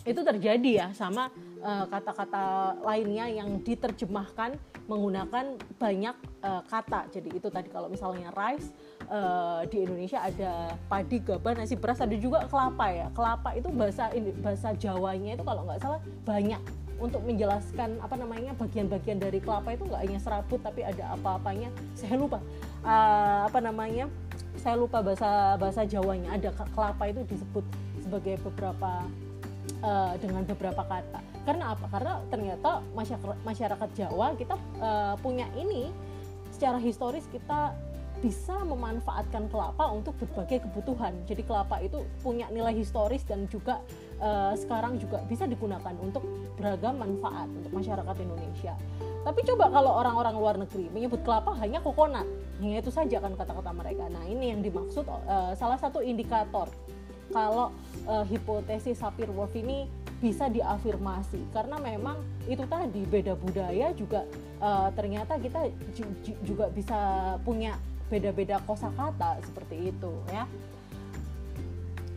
itu 0.00 0.20
terjadi 0.24 0.70
ya 0.72 0.88
sama 0.96 1.28
eh, 1.60 1.84
kata-kata 1.92 2.72
uh, 2.72 2.88
lainnya 2.88 3.28
yang 3.28 3.60
diterjemahkan 3.60 4.56
menggunakan 4.88 5.60
banyak 5.78 6.16
uh, 6.42 6.64
kata. 6.66 7.06
Jadi 7.14 7.36
itu 7.36 7.46
tadi 7.46 7.70
kalau 7.70 7.86
misalnya 7.86 8.34
rice 8.34 8.74
uh, 9.06 9.62
di 9.70 9.86
Indonesia 9.86 10.18
ada 10.18 10.74
padi, 10.90 11.22
gabah, 11.22 11.54
nasi, 11.54 11.78
beras, 11.78 12.02
ada 12.02 12.16
juga 12.18 12.48
kelapa 12.50 12.90
ya. 12.90 13.06
Kelapa 13.14 13.54
itu 13.54 13.68
bahasa 13.70 14.10
bahasa 14.42 14.74
Jawanya 14.74 15.38
itu 15.38 15.44
kalau 15.46 15.62
nggak 15.68 15.78
salah 15.78 16.00
banyak 16.26 16.58
untuk 17.00 17.24
menjelaskan 17.24 17.96
apa 18.04 18.14
namanya 18.14 18.52
bagian-bagian 18.60 19.16
dari 19.16 19.40
kelapa 19.40 19.72
itu 19.72 19.88
nggak 19.88 20.02
hanya 20.04 20.20
serabut 20.20 20.60
tapi 20.60 20.84
ada 20.84 21.16
apa-apanya. 21.16 21.72
Saya 21.96 22.20
lupa 22.20 22.38
uh, 22.84 23.48
apa 23.48 23.58
namanya. 23.58 24.06
Saya 24.60 24.76
lupa 24.76 25.00
bahasa 25.00 25.56
bahasa 25.56 25.82
Jawanya. 25.88 26.36
Ada 26.36 26.52
kelapa 26.76 27.08
itu 27.08 27.24
disebut 27.24 27.64
sebagai 28.04 28.36
beberapa 28.44 29.08
uh, 29.80 30.14
dengan 30.20 30.44
beberapa 30.44 30.84
kata. 30.84 31.20
Karena 31.48 31.72
apa? 31.72 31.88
Karena 31.88 32.12
ternyata 32.28 32.84
masyarakat 32.92 33.36
masyarakat 33.42 33.88
Jawa 33.96 34.36
kita 34.36 34.54
uh, 34.78 35.16
punya 35.24 35.48
ini 35.56 35.88
secara 36.52 36.76
historis 36.76 37.24
kita 37.32 37.72
bisa 38.20 38.52
memanfaatkan 38.68 39.48
kelapa 39.48 39.88
untuk 39.96 40.12
berbagai 40.20 40.68
kebutuhan. 40.68 41.16
Jadi 41.24 41.40
kelapa 41.40 41.80
itu 41.80 42.04
punya 42.20 42.52
nilai 42.52 42.76
historis 42.76 43.24
dan 43.24 43.48
juga 43.48 43.80
uh, 44.20 44.52
sekarang 44.54 45.00
juga 45.00 45.24
bisa 45.26 45.48
digunakan 45.48 45.92
untuk 45.98 46.22
beragam 46.56 47.00
manfaat 47.00 47.48
untuk 47.50 47.72
masyarakat 47.72 48.16
Indonesia. 48.20 48.76
Tapi 49.20 49.40
coba 49.44 49.68
kalau 49.68 50.00
orang-orang 50.00 50.34
luar 50.36 50.56
negeri 50.56 50.88
menyebut 50.88 51.20
kelapa 51.20 51.52
hanya 51.60 51.84
kokonat, 51.84 52.24
hanya 52.60 52.80
itu 52.80 52.88
saja 52.88 53.20
kan 53.20 53.36
kata-kata 53.36 53.72
mereka. 53.76 54.08
Nah 54.08 54.24
ini 54.24 54.52
yang 54.52 54.60
dimaksud 54.64 55.04
uh, 55.04 55.52
salah 55.56 55.76
satu 55.76 56.00
indikator 56.00 56.72
kalau 57.30 57.70
uh, 58.08 58.24
hipotesis 58.26 58.98
Sapir-Whorf 58.98 59.54
ini 59.54 59.86
bisa 60.20 60.52
diafirmasi 60.52 61.48
karena 61.56 61.80
memang 61.80 62.20
itu 62.44 62.60
tadi 62.68 63.08
beda 63.08 63.32
budaya 63.40 63.88
juga 63.96 64.28
uh, 64.60 64.92
ternyata 64.92 65.40
kita 65.40 65.72
juga 66.44 66.68
bisa 66.68 66.98
punya 67.40 67.80
beda-beda 68.12 68.60
kosakata 68.68 69.40
seperti 69.40 69.94
itu 69.94 70.12
ya. 70.28 70.44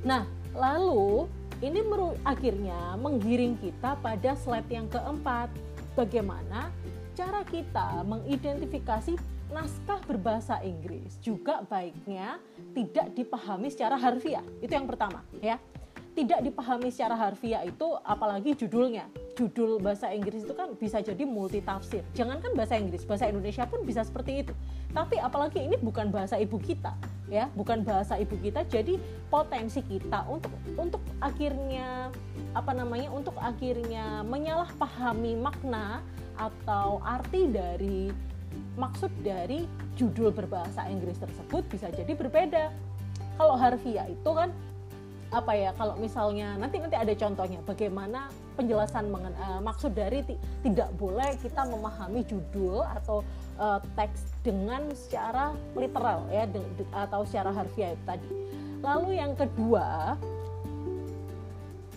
Nah, 0.04 0.28
lalu 0.52 1.32
ini 1.64 1.80
meru 1.80 2.20
akhirnya 2.28 3.00
menggiring 3.00 3.56
kita 3.56 3.96
pada 4.04 4.36
slide 4.36 4.68
yang 4.68 4.92
keempat. 4.92 5.48
Bagaimana 5.96 6.68
cara 7.16 7.46
kita 7.48 8.04
mengidentifikasi 8.04 9.16
naskah 9.54 10.02
berbahasa 10.04 10.60
Inggris 10.66 11.22
juga 11.24 11.64
baiknya 11.64 12.42
tidak 12.76 13.16
dipahami 13.16 13.72
secara 13.72 13.96
harfiah. 13.96 14.44
Itu 14.60 14.76
yang 14.76 14.90
pertama, 14.90 15.24
ya. 15.40 15.56
Tidak 16.14 16.46
dipahami 16.46 16.94
secara 16.94 17.18
harfiah 17.18 17.66
itu 17.66 17.90
apalagi 18.06 18.54
judulnya. 18.54 19.10
Judul 19.34 19.82
bahasa 19.82 20.14
Inggris 20.14 20.46
itu 20.46 20.54
kan 20.54 20.78
bisa 20.78 21.02
jadi 21.02 21.26
multi 21.26 21.58
tafsir. 21.58 22.06
Jangankan 22.14 22.54
bahasa 22.54 22.78
Inggris, 22.78 23.02
bahasa 23.02 23.26
Indonesia 23.26 23.66
pun 23.66 23.82
bisa 23.82 24.06
seperti 24.06 24.46
itu. 24.46 24.54
Tapi 24.94 25.18
apalagi 25.18 25.66
ini 25.66 25.74
bukan 25.82 26.14
bahasa 26.14 26.38
ibu 26.38 26.62
kita, 26.62 26.94
ya, 27.34 27.50
bukan 27.58 27.82
bahasa 27.82 28.22
ibu 28.22 28.38
kita. 28.38 28.62
Jadi 28.70 29.02
potensi 29.34 29.82
kita 29.82 30.30
untuk 30.30 30.54
untuk 30.78 31.02
akhirnya 31.18 32.14
apa 32.54 32.72
namanya? 32.78 33.10
Untuk 33.10 33.34
akhirnya 33.42 34.22
menyalahpahami 34.22 35.34
makna 35.42 36.06
atau 36.38 37.02
arti 37.02 37.50
dari 37.50 38.14
maksud 38.78 39.10
dari 39.26 39.66
judul 39.98 40.30
berbahasa 40.30 40.86
Inggris 40.90 41.18
tersebut 41.18 41.66
bisa 41.74 41.90
jadi 41.90 42.14
berbeda. 42.14 42.70
Kalau 43.34 43.58
harfiah 43.58 44.06
itu 44.06 44.30
kan 44.30 44.54
apa 45.34 45.50
ya 45.58 45.74
kalau 45.74 45.98
misalnya 45.98 46.54
nanti 46.62 46.78
nanti 46.78 46.94
ada 46.94 47.10
contohnya 47.18 47.58
bagaimana 47.66 48.30
penjelasan 48.54 49.10
mengen, 49.10 49.34
uh, 49.42 49.58
maksud 49.66 49.98
dari 49.98 50.22
tidak 50.62 50.94
boleh 50.94 51.34
kita 51.42 51.66
memahami 51.66 52.22
judul 52.22 52.86
atau 52.86 53.26
uh, 53.60 53.80
teks 53.96 54.24
dengan 54.44 54.88
secara 54.96 55.56
literal 55.78 56.28
ya 56.30 56.48
de, 56.48 56.62
de, 56.80 56.84
atau 56.94 57.24
secara 57.24 57.52
harfiah 57.52 57.98
tadi. 58.04 58.28
Lalu 58.84 59.20
yang 59.20 59.34
kedua 59.34 60.20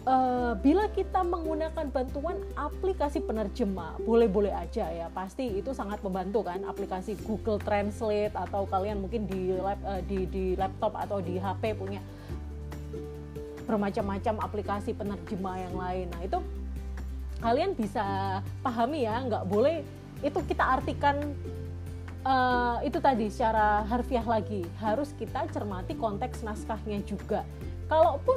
uh, 0.07 0.55
bila 0.63 0.87
kita 0.95 1.21
menggunakan 1.27 1.91
bantuan 1.91 2.39
aplikasi 2.55 3.21
penerjemah 3.21 3.99
boleh-boleh 4.01 4.55
aja 4.55 4.87
ya 4.89 5.11
pasti 5.11 5.59
itu 5.59 5.75
sangat 5.75 6.01
membantu 6.01 6.47
kan 6.47 6.63
aplikasi 6.65 7.19
Google 7.27 7.59
Translate 7.61 8.33
atau 8.33 8.65
kalian 8.71 9.03
mungkin 9.03 9.27
di 9.27 9.53
lap, 9.59 9.83
uh, 9.83 10.01
di, 10.07 10.25
di 10.31 10.45
laptop 10.55 10.95
atau 10.97 11.19
di 11.19 11.37
HP 11.37 11.77
punya 11.77 12.01
bermacam-macam 13.67 14.47
aplikasi 14.47 14.95
penerjemah 14.95 15.57
yang 15.59 15.75
lain 15.75 16.07
nah 16.15 16.23
itu 16.23 16.39
kalian 17.43 17.77
bisa 17.77 18.39
pahami 18.65 19.05
ya 19.05 19.21
nggak 19.27 19.45
boleh 19.45 19.85
itu 20.25 20.39
kita 20.49 20.65
artikan 20.81 21.37
uh, 22.27 22.79
itu 22.83 22.99
tadi 22.99 23.27
secara 23.29 23.85
harfiah 23.87 24.25
lagi. 24.25 24.65
Harus 24.81 25.15
kita 25.15 25.47
cermati 25.53 25.95
konteks 25.95 26.43
naskahnya 26.43 27.01
juga. 27.07 27.47
Kalaupun 27.87 28.37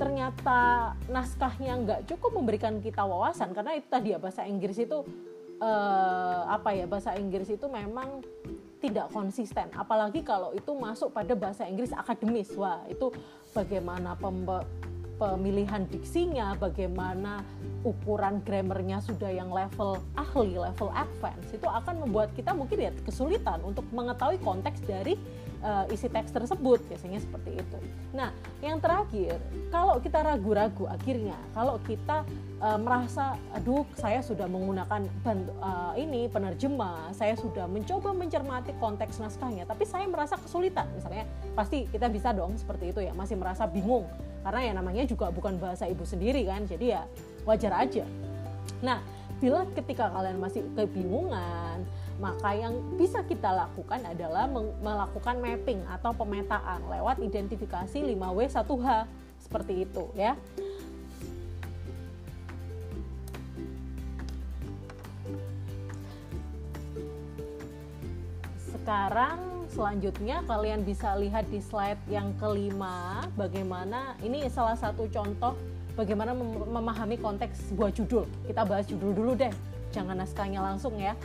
ternyata 0.00 0.92
naskahnya 1.12 1.76
nggak 1.84 2.00
cukup 2.08 2.40
memberikan 2.40 2.80
kita 2.80 3.04
wawasan 3.04 3.52
karena 3.52 3.76
itu 3.76 3.84
tadi 3.90 4.16
ya 4.16 4.18
bahasa 4.18 4.48
Inggris 4.48 4.80
itu 4.80 5.04
uh, 5.60 6.42
apa 6.48 6.72
ya 6.72 6.88
bahasa 6.88 7.12
Inggris 7.20 7.52
itu 7.52 7.68
memang 7.68 8.24
tidak 8.80 9.12
konsisten. 9.12 9.68
Apalagi 9.76 10.24
kalau 10.24 10.56
itu 10.56 10.72
masuk 10.72 11.12
pada 11.12 11.36
bahasa 11.36 11.68
Inggris 11.68 11.92
akademis. 11.92 12.48
Wah 12.56 12.80
itu 12.88 13.12
bagaimana 13.52 14.16
pemilihan 15.20 15.84
diksinya 15.92 16.56
bagaimana 16.56 17.44
ukuran 17.84 18.40
grammarnya 18.40 19.04
sudah 19.04 19.28
yang 19.28 19.52
level 19.52 20.00
ahli 20.16 20.56
level 20.56 20.88
advance 20.96 21.52
itu 21.52 21.68
akan 21.68 22.08
membuat 22.08 22.32
kita 22.32 22.56
mungkin 22.56 22.88
ya 22.88 22.92
kesulitan 23.04 23.60
untuk 23.60 23.84
mengetahui 23.92 24.40
konteks 24.40 24.80
dari 24.88 25.20
uh, 25.62 25.84
isi 25.92 26.08
teks 26.08 26.32
tersebut 26.32 26.80
biasanya 26.88 27.20
seperti 27.20 27.60
itu. 27.60 27.78
Nah, 28.10 28.34
yang 28.58 28.82
terakhir, 28.82 29.38
kalau 29.70 30.02
kita 30.02 30.20
ragu-ragu 30.24 30.90
akhirnya 30.90 31.38
kalau 31.54 31.78
kita 31.86 32.26
uh, 32.58 32.78
merasa 32.80 33.38
aduh 33.54 33.86
saya 33.94 34.20
sudah 34.20 34.50
menggunakan 34.50 35.06
bantu, 35.22 35.52
uh, 35.62 35.94
ini 35.94 36.26
penerjemah, 36.26 37.14
saya 37.14 37.38
sudah 37.38 37.70
mencoba 37.70 38.10
mencermati 38.10 38.74
konteks 38.82 39.22
naskahnya, 39.22 39.64
tapi 39.68 39.86
saya 39.86 40.10
merasa 40.10 40.34
kesulitan 40.40 40.90
misalnya, 40.96 41.24
pasti 41.54 41.86
kita 41.86 42.10
bisa 42.10 42.34
dong 42.34 42.58
seperti 42.58 42.90
itu 42.90 43.00
ya, 43.04 43.14
masih 43.14 43.38
merasa 43.38 43.68
bingung 43.70 44.08
karena 44.40 44.60
ya 44.66 44.72
namanya 44.72 45.04
juga 45.04 45.28
bukan 45.28 45.60
bahasa 45.60 45.84
ibu 45.84 46.02
sendiri 46.02 46.48
kan, 46.48 46.64
jadi 46.64 46.86
ya 46.98 47.02
wajar 47.44 47.76
aja. 47.76 48.08
Nah, 48.80 49.04
bila 49.40 49.64
ketika 49.72 50.08
kalian 50.12 50.36
masih 50.40 50.64
kebingungan, 50.76 51.84
maka 52.20 52.52
yang 52.52 52.76
bisa 53.00 53.24
kita 53.24 53.48
lakukan 53.48 54.04
adalah 54.04 54.44
melakukan 54.84 55.40
mapping 55.40 55.80
atau 55.88 56.12
pemetaan 56.12 56.84
lewat 56.92 57.16
identifikasi 57.24 57.96
5W1H 57.96 59.08
seperti 59.40 59.88
itu 59.88 60.04
ya. 60.12 60.36
Sekarang 68.60 69.64
selanjutnya 69.72 70.44
kalian 70.44 70.84
bisa 70.84 71.16
lihat 71.16 71.48
di 71.48 71.64
slide 71.64 72.00
yang 72.12 72.36
kelima 72.36 73.24
bagaimana 73.32 74.12
ini 74.20 74.44
salah 74.52 74.76
satu 74.76 75.08
contoh 75.08 75.56
bagaimana 75.96 76.36
memahami 76.68 77.16
konteks 77.16 77.72
sebuah 77.72 77.96
judul. 77.96 78.28
Kita 78.44 78.68
bahas 78.68 78.84
judul 78.84 79.16
dulu 79.16 79.32
deh, 79.40 79.52
jangan 79.88 80.20
naskahnya 80.20 80.60
langsung 80.60 81.00
ya 81.00 81.16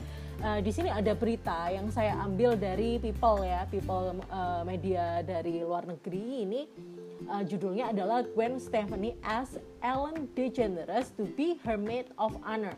uh, 0.44 0.60
di 0.60 0.72
sini 0.74 0.90
ada 0.92 1.14
berita 1.16 1.70
yang 1.72 1.88
saya 1.94 2.18
ambil 2.24 2.58
dari 2.60 3.00
People 3.00 3.46
ya, 3.46 3.64
People 3.70 4.20
uh, 4.28 4.66
media 4.68 5.22
dari 5.24 5.64
luar 5.64 5.88
negeri 5.88 6.44
ini 6.44 6.62
uh, 7.30 7.44
judulnya 7.46 7.94
adalah 7.94 8.26
Gwen 8.26 8.60
Stefani 8.60 9.16
as 9.24 9.56
Ellen 9.80 10.28
DeGeneres 10.34 11.14
to 11.16 11.24
be 11.38 11.62
her 11.64 11.80
maid 11.80 12.12
of 12.20 12.36
honor. 12.44 12.76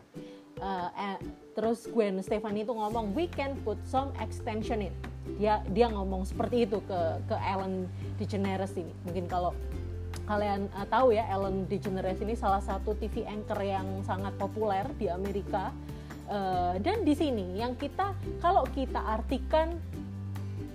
Uh, 0.58 0.90
eh, 0.98 1.18
terus 1.54 1.86
Gwen 1.86 2.18
Stefani 2.26 2.66
itu 2.66 2.74
ngomong 2.74 3.14
we 3.14 3.30
can 3.30 3.54
put 3.62 3.78
some 3.86 4.10
extension 4.18 4.90
in. 4.90 4.94
Dia 5.38 5.62
dia 5.70 5.86
ngomong 5.90 6.26
seperti 6.26 6.66
itu 6.66 6.82
ke 6.86 7.00
ke 7.30 7.36
Ellen 7.38 7.86
DeGeneres 8.18 8.74
ini. 8.74 8.94
Mungkin 9.06 9.30
kalau 9.30 9.54
kalian 10.26 10.66
uh, 10.74 10.88
tahu 10.90 11.14
ya 11.14 11.30
Ellen 11.30 11.70
DeGeneres 11.70 12.18
ini 12.26 12.34
salah 12.34 12.62
satu 12.64 12.98
TV 12.98 13.22
anchor 13.30 13.62
yang 13.62 14.02
sangat 14.02 14.34
populer 14.42 14.90
di 14.98 15.08
Amerika 15.14 15.70
Uh, 16.28 16.76
dan 16.84 17.08
di 17.08 17.16
sini 17.16 17.56
yang 17.56 17.72
kita 17.80 18.12
kalau 18.44 18.68
kita 18.76 19.00
artikan 19.00 19.80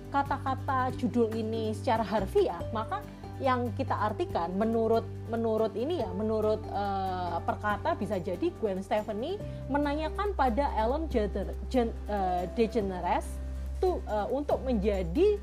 kata-kata 0.09 0.93
judul 0.97 1.29
ini 1.33 1.73
secara 1.77 2.01
harfiah, 2.01 2.61
maka 2.73 3.05
yang 3.41 3.73
kita 3.73 3.97
artikan 3.97 4.53
menurut 4.53 5.01
menurut 5.29 5.73
ini 5.73 6.05
ya 6.05 6.09
menurut 6.13 6.61
uh, 6.69 7.41
perkata 7.41 7.97
bisa 7.97 8.21
jadi 8.21 8.53
Gwen 8.61 8.85
Stefani 8.85 9.41
menanyakan 9.73 10.37
pada 10.37 10.69
Ellen 10.77 11.09
Jeter, 11.09 11.49
Gen, 11.73 11.89
uh, 12.05 12.45
DeGeneres 12.53 13.25
tuh 13.81 13.97
uh, 14.05 14.29
untuk 14.29 14.61
menjadi 14.61 15.41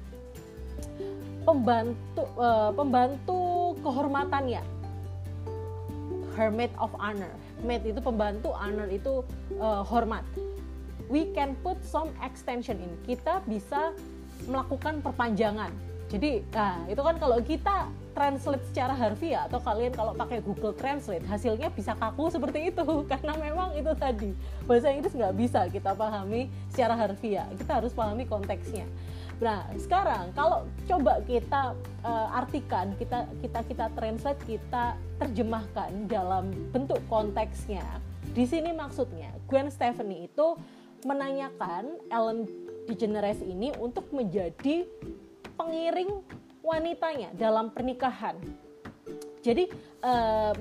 pembantu 1.43 2.25
uh, 2.39 2.71
pembantu 2.71 3.75
kehormatannya. 3.83 4.63
Hermit 6.39 6.71
of 6.79 6.95
Honor 6.95 7.35
maid 7.63 7.85
itu 7.87 8.01
pembantu, 8.03 8.53
honor 8.55 8.89
itu 8.91 9.25
uh, 9.59 9.83
hormat. 9.85 10.25
We 11.11 11.35
can 11.35 11.59
put 11.61 11.83
some 11.83 12.15
extension 12.23 12.79
in. 12.79 12.93
Kita 13.03 13.43
bisa 13.45 13.95
melakukan 14.47 15.03
perpanjangan. 15.03 15.75
Jadi, 16.11 16.43
nah, 16.51 16.83
itu 16.91 16.99
kan 16.99 17.17
kalau 17.23 17.39
kita 17.39 17.87
translate 18.11 18.67
secara 18.67 18.91
harfiah 18.99 19.47
atau 19.47 19.63
kalian 19.63 19.95
kalau 19.95 20.11
pakai 20.19 20.43
Google 20.43 20.75
Translate 20.75 21.23
hasilnya 21.23 21.71
bisa 21.71 21.95
kaku 21.95 22.27
seperti 22.27 22.75
itu 22.75 22.83
karena 23.11 23.39
memang 23.39 23.71
itu 23.79 23.95
tadi 23.95 24.35
bahasa 24.67 24.91
Inggris 24.91 25.15
nggak 25.15 25.35
bisa 25.39 25.71
kita 25.71 25.95
pahami 25.95 26.51
secara 26.75 26.99
harfiah. 26.99 27.47
Kita 27.55 27.79
harus 27.79 27.95
pahami 27.95 28.27
konteksnya. 28.27 28.91
Nah, 29.41 29.65
sekarang 29.81 30.37
kalau 30.37 30.69
coba 30.85 31.25
kita 31.25 31.73
uh, 32.05 32.29
artikan, 32.37 32.93
kita 33.01 33.25
kita 33.41 33.65
kita 33.65 33.87
translate, 33.97 34.41
kita 34.45 35.01
terjemahkan 35.17 36.05
dalam 36.13 36.53
bentuk 36.71 37.01
konteksnya. 37.09 37.83
Di 38.37 38.45
sini 38.45 38.77
maksudnya 38.77 39.33
Gwen 39.49 39.73
Stefani 39.73 40.29
itu 40.29 40.61
menanyakan 41.09 41.97
Ellen 42.13 42.45
DeGeneres 42.85 43.41
ini 43.41 43.73
untuk 43.81 44.13
menjadi 44.13 44.85
pengiring 45.57 46.21
wanitanya 46.61 47.33
dalam 47.33 47.73
pernikahan. 47.73 48.37
Jadi 49.41 49.73
uh, 50.05 50.53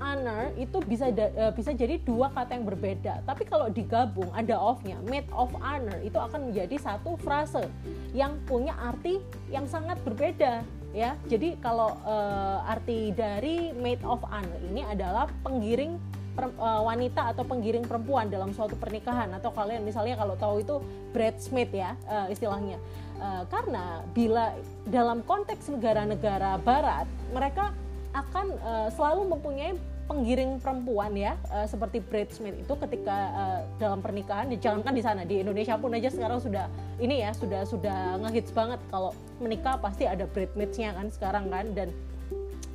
honor 0.00 0.52
itu 0.60 0.78
bisa 0.84 1.08
uh, 1.10 1.52
bisa 1.52 1.70
jadi 1.72 2.00
dua 2.02 2.32
kata 2.32 2.56
yang 2.56 2.66
berbeda. 2.66 3.24
Tapi 3.24 3.44
kalau 3.48 3.68
digabung 3.72 4.28
ada 4.32 4.56
of-nya, 4.56 4.98
made 5.08 5.28
of 5.32 5.50
honor 5.60 5.98
itu 6.04 6.16
akan 6.16 6.52
menjadi 6.52 6.76
satu 6.78 7.16
frase 7.20 7.66
yang 8.12 8.36
punya 8.48 8.76
arti 8.76 9.20
yang 9.52 9.64
sangat 9.68 10.00
berbeda 10.06 10.64
ya. 10.96 11.12
Jadi 11.28 11.60
kalau 11.60 11.96
uh, 12.04 12.64
arti 12.64 13.12
dari 13.12 13.72
made 13.76 14.02
of 14.04 14.24
honor 14.28 14.60
ini 14.72 14.84
adalah 14.86 15.28
penggiring 15.44 16.00
per, 16.36 16.52
uh, 16.60 16.84
wanita 16.84 17.32
atau 17.32 17.44
penggiring 17.48 17.88
perempuan 17.88 18.28
dalam 18.28 18.52
suatu 18.52 18.76
pernikahan 18.76 19.32
atau 19.32 19.48
kalian 19.52 19.80
misalnya 19.84 20.20
kalau 20.20 20.36
tahu 20.36 20.60
itu 20.60 20.76
bridesmaid 21.16 21.72
ya 21.72 21.96
uh, 22.08 22.28
istilahnya. 22.28 22.76
Uh, 23.16 23.48
karena 23.48 24.04
bila 24.12 24.52
dalam 24.84 25.24
konteks 25.24 25.72
negara-negara 25.72 26.60
barat 26.60 27.08
mereka 27.32 27.72
akan 28.16 28.46
uh, 28.64 28.88
selalu 28.88 29.36
mempunyai 29.36 29.76
penggiring 30.06 30.62
perempuan 30.62 31.12
ya 31.18 31.34
uh, 31.50 31.66
seperti 31.66 31.98
bridesmaid 31.98 32.62
itu 32.62 32.74
ketika 32.86 33.16
uh, 33.34 33.60
dalam 33.76 34.00
pernikahan 34.00 34.48
dijalankan 34.48 34.94
di 34.94 35.02
sana. 35.02 35.22
Di 35.28 35.42
Indonesia 35.42 35.76
pun 35.76 35.92
aja 35.92 36.08
sekarang 36.08 36.40
sudah 36.40 36.70
ini 36.96 37.20
ya 37.20 37.36
sudah 37.36 37.66
sudah 37.68 38.16
ngehits 38.24 38.54
banget. 38.54 38.80
Kalau 38.88 39.12
menikah 39.42 39.76
pasti 39.76 40.08
ada 40.08 40.24
bridesmaidsnya 40.30 40.96
kan 40.96 41.06
sekarang 41.12 41.52
kan. 41.52 41.66
Dan 41.76 41.88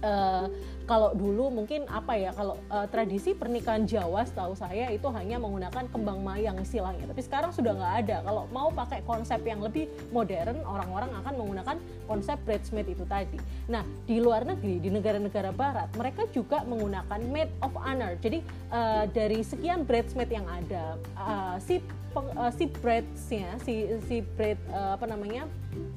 uh, 0.05 0.45
kalau 0.85 1.13
dulu 1.15 1.53
mungkin 1.53 1.85
apa 1.87 2.17
ya 2.17 2.31
kalau 2.33 2.57
uh, 2.69 2.87
tradisi 2.89 3.31
pernikahan 3.37 3.85
Jawa 3.85 4.25
setahu 4.25 4.53
saya 4.57 4.89
itu 4.89 5.07
hanya 5.13 5.37
menggunakan 5.37 5.87
kembang 5.89 6.19
mayang 6.21 6.57
istilahnya. 6.59 7.09
Tapi 7.09 7.21
sekarang 7.21 7.51
sudah 7.53 7.73
nggak 7.77 7.93
ada. 8.05 8.17
Kalau 8.25 8.43
mau 8.49 8.69
pakai 8.73 9.05
konsep 9.05 9.41
yang 9.45 9.61
lebih 9.61 9.87
modern 10.09 10.61
orang-orang 10.65 11.11
akan 11.21 11.33
menggunakan 11.37 11.77
konsep 12.09 12.37
bridesmaid 12.43 12.87
itu 12.91 13.05
tadi. 13.07 13.37
Nah 13.69 13.85
di 14.05 14.17
luar 14.19 14.43
negeri 14.43 14.81
di 14.81 14.89
negara-negara 14.91 15.53
barat 15.55 15.89
mereka 15.95 16.27
juga 16.33 16.65
menggunakan 16.65 17.19
maid 17.29 17.49
of 17.63 17.73
honor. 17.77 18.17
Jadi 18.19 18.43
uh, 18.73 19.05
dari 19.09 19.41
sekian 19.45 19.87
bridesmaid 19.87 20.29
yang 20.29 20.47
ada 20.49 20.97
uh, 21.15 21.55
si 21.61 21.79
peng, 22.11 22.27
uh, 22.35 22.51
si 22.51 22.67
bridesnya 22.67 23.55
si 23.63 23.87
si 24.07 24.19
bride 24.35 24.59
uh, 24.69 24.99
apa 24.99 25.07
namanya 25.07 25.47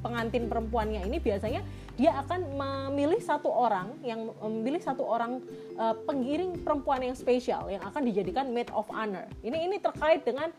pengantin 0.00 0.46
perempuannya 0.46 1.02
ini 1.02 1.18
biasanya 1.18 1.60
dia 1.94 2.14
akan 2.22 2.58
memilih 2.58 3.22
satu 3.22 3.50
orang 3.50 3.94
yang 4.02 4.30
memilih 4.42 4.73
satu 4.80 5.04
orang 5.04 5.42
uh, 5.76 5.94
pengiring 6.06 6.58
perempuan 6.62 7.02
yang 7.02 7.16
spesial 7.18 7.66
yang 7.68 7.82
akan 7.82 8.02
dijadikan 8.06 8.50
maid 8.50 8.70
of 8.72 8.86
honor. 8.90 9.26
Ini 9.42 9.68
ini 9.70 9.76
terkait 9.82 10.22
dengan 10.26 10.50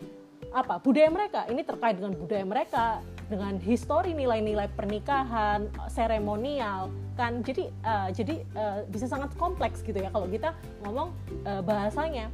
apa? 0.51 0.79
Budaya 0.79 1.09
mereka. 1.11 1.47
Ini 1.47 1.61
terkait 1.63 1.99
dengan 1.99 2.13
budaya 2.15 2.45
mereka 2.45 2.85
dengan 3.25 3.57
histori 3.57 4.13
nilai-nilai 4.13 4.69
pernikahan 4.75 5.67
seremonial 5.89 6.91
kan? 7.19 7.41
Jadi 7.41 7.71
uh, 7.83 8.09
jadi 8.11 8.35
uh, 8.55 8.79
bisa 8.87 9.07
sangat 9.07 9.33
kompleks 9.39 9.81
gitu 9.81 9.97
ya 9.97 10.11
kalau 10.11 10.27
kita 10.29 10.55
ngomong 10.85 11.09
uh, 11.47 11.61
bahasanya. 11.63 12.29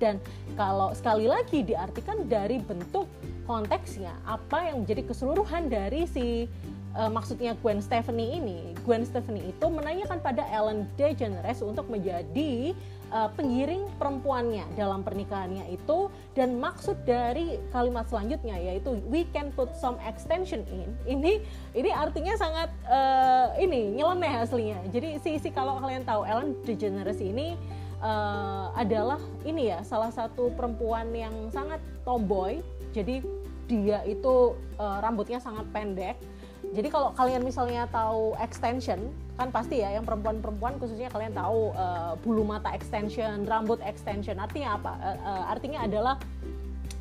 Dan 0.00 0.16
kalau 0.56 0.96
sekali 0.96 1.28
lagi 1.28 1.60
diartikan 1.60 2.24
dari 2.24 2.56
bentuk 2.56 3.04
konteksnya 3.44 4.16
apa 4.24 4.72
yang 4.72 4.86
menjadi 4.86 5.12
keseluruhan 5.12 5.68
dari 5.68 6.08
si 6.08 6.48
uh, 6.96 7.10
maksudnya 7.10 7.54
Gwen 7.60 7.78
Stefani 7.82 8.40
ini 8.40 8.74
Gwen 8.82 9.06
Stefani 9.06 9.52
itu 9.52 9.66
menanyakan 9.70 10.18
pada 10.22 10.42
Ellen 10.50 10.88
DeGeneres 10.98 11.62
untuk 11.62 11.86
menjadi 11.86 12.74
uh, 13.10 13.28
pengiring 13.34 13.86
perempuannya 13.98 14.66
dalam 14.74 15.02
pernikahannya 15.06 15.70
itu. 15.70 16.10
Dan 16.34 16.58
maksud 16.58 17.02
dari 17.04 17.58
kalimat 17.74 18.06
selanjutnya 18.08 18.56
yaitu 18.58 18.98
we 19.10 19.26
can 19.34 19.50
put 19.54 19.74
some 19.76 19.98
extension 20.06 20.64
in. 20.70 20.90
Ini 21.06 21.42
ini 21.76 21.90
artinya 21.90 22.34
sangat 22.38 22.70
uh, 22.86 23.54
ini 23.58 23.94
nyeleneh 23.94 24.42
aslinya. 24.42 24.78
Jadi 24.90 25.18
si 25.22 25.36
si 25.38 25.48
kalau 25.50 25.78
kalian 25.82 26.06
tahu 26.06 26.26
Ellen 26.26 26.56
DeGeneres 26.64 27.20
ini 27.22 27.54
uh, 28.02 28.72
adalah 28.74 29.20
ini 29.46 29.70
ya 29.70 29.82
salah 29.86 30.10
satu 30.10 30.50
perempuan 30.54 31.10
yang 31.14 31.34
sangat 31.52 31.78
tomboy. 32.02 32.58
Jadi 32.90 33.22
dia 33.70 34.02
itu 34.02 34.58
uh, 34.82 34.98
rambutnya 34.98 35.38
sangat 35.38 35.62
pendek 35.70 36.18
jadi 36.70 36.86
kalau 36.86 37.10
kalian 37.18 37.42
misalnya 37.42 37.90
tahu 37.90 38.38
extension 38.38 39.10
kan 39.34 39.50
pasti 39.50 39.82
ya 39.82 39.98
yang 39.98 40.06
perempuan-perempuan 40.06 40.78
khususnya 40.78 41.10
kalian 41.10 41.34
tahu 41.34 41.74
uh, 41.74 42.14
bulu 42.22 42.46
mata 42.46 42.70
extension 42.70 43.42
rambut 43.42 43.82
extension 43.82 44.38
artinya 44.38 44.78
apa? 44.78 44.92
Uh, 45.02 45.18
uh, 45.18 45.44
artinya 45.50 45.82
adalah 45.82 46.14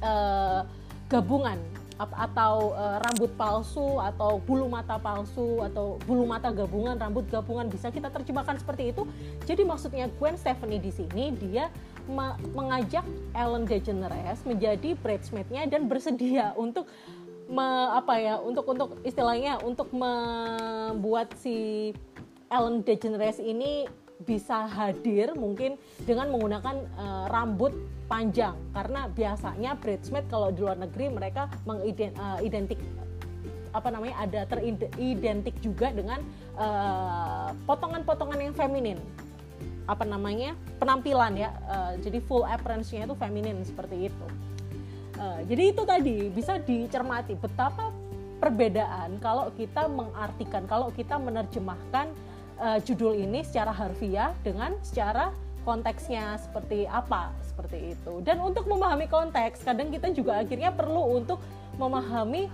uh, 0.02 0.66
gabungan 1.06 1.62
atau 2.00 2.72
uh, 2.80 2.96
rambut 3.04 3.28
palsu 3.36 4.00
atau 4.00 4.40
bulu 4.40 4.72
mata 4.72 4.96
palsu 4.96 5.60
atau 5.68 6.00
bulu 6.08 6.24
mata 6.24 6.48
gabungan 6.48 6.96
rambut 6.96 7.28
gabungan 7.28 7.68
bisa 7.68 7.92
kita 7.92 8.08
terjemahkan 8.08 8.56
seperti 8.56 8.96
itu. 8.96 9.04
Jadi 9.44 9.68
maksudnya 9.68 10.08
Gwen 10.16 10.40
Stefani 10.40 10.80
di 10.80 10.96
sini 10.96 11.36
dia 11.36 11.68
mengajak 12.56 13.04
Ellen 13.36 13.68
DeGeneres 13.68 14.42
menjadi 14.48 14.96
bridesmaidnya 14.98 15.68
dan 15.68 15.86
bersedia 15.92 16.56
untuk 16.58 16.88
me, 17.50 17.68
apa 17.98 18.14
ya 18.22 18.38
untuk 18.38 18.66
untuk 18.70 18.90
istilahnya 19.02 19.58
untuk 19.66 19.90
membuat 19.90 21.34
si 21.42 21.92
Ellen 22.50 22.86
DeGeneres 22.86 23.42
ini 23.42 23.90
bisa 24.20 24.68
hadir 24.68 25.32
mungkin 25.34 25.80
dengan 26.04 26.28
menggunakan 26.30 26.76
uh, 27.00 27.26
rambut 27.32 27.72
panjang. 28.06 28.58
Karena 28.76 29.08
biasanya 29.10 29.80
bridesmaid 29.80 30.28
kalau 30.28 30.54
di 30.54 30.60
luar 30.62 30.78
negeri 30.78 31.10
mereka 31.10 31.48
mengidentik 31.66 32.78
uh, 32.78 33.08
apa 33.70 33.90
namanya 33.94 34.16
ada 34.26 34.42
teridentik 34.50 35.54
juga 35.62 35.94
dengan 35.94 36.18
eh, 36.58 37.50
potongan-potongan 37.70 38.42
uh, 38.42 38.44
yang 38.50 38.56
feminin. 38.58 38.98
Apa 39.86 40.10
namanya 40.10 40.58
penampilan 40.82 41.38
ya 41.38 41.54
uh, 41.70 41.94
jadi 42.02 42.18
full 42.26 42.50
appearance-nya 42.50 43.06
itu 43.06 43.14
feminin 43.14 43.62
seperti 43.62 44.10
itu 44.10 44.26
Uh, 45.20 45.44
jadi 45.52 45.76
itu 45.76 45.84
tadi 45.84 46.32
bisa 46.32 46.56
dicermati 46.64 47.36
betapa 47.36 47.92
perbedaan 48.40 49.20
kalau 49.20 49.52
kita 49.52 49.92
mengartikan, 49.92 50.64
kalau 50.64 50.88
kita 50.96 51.20
menerjemahkan 51.20 52.08
uh, 52.56 52.80
judul 52.80 53.20
ini 53.20 53.44
secara 53.44 53.76
harfiah 53.76 54.32
dengan 54.48 54.80
secara 54.80 55.36
konteksnya 55.68 56.40
seperti 56.40 56.88
apa, 56.88 57.36
seperti 57.44 58.00
itu. 58.00 58.24
Dan 58.24 58.40
untuk 58.40 58.64
memahami 58.64 59.12
konteks, 59.12 59.60
kadang 59.68 59.92
kita 59.92 60.08
juga 60.16 60.40
akhirnya 60.40 60.72
perlu 60.72 61.20
untuk 61.20 61.44
memahami 61.76 62.48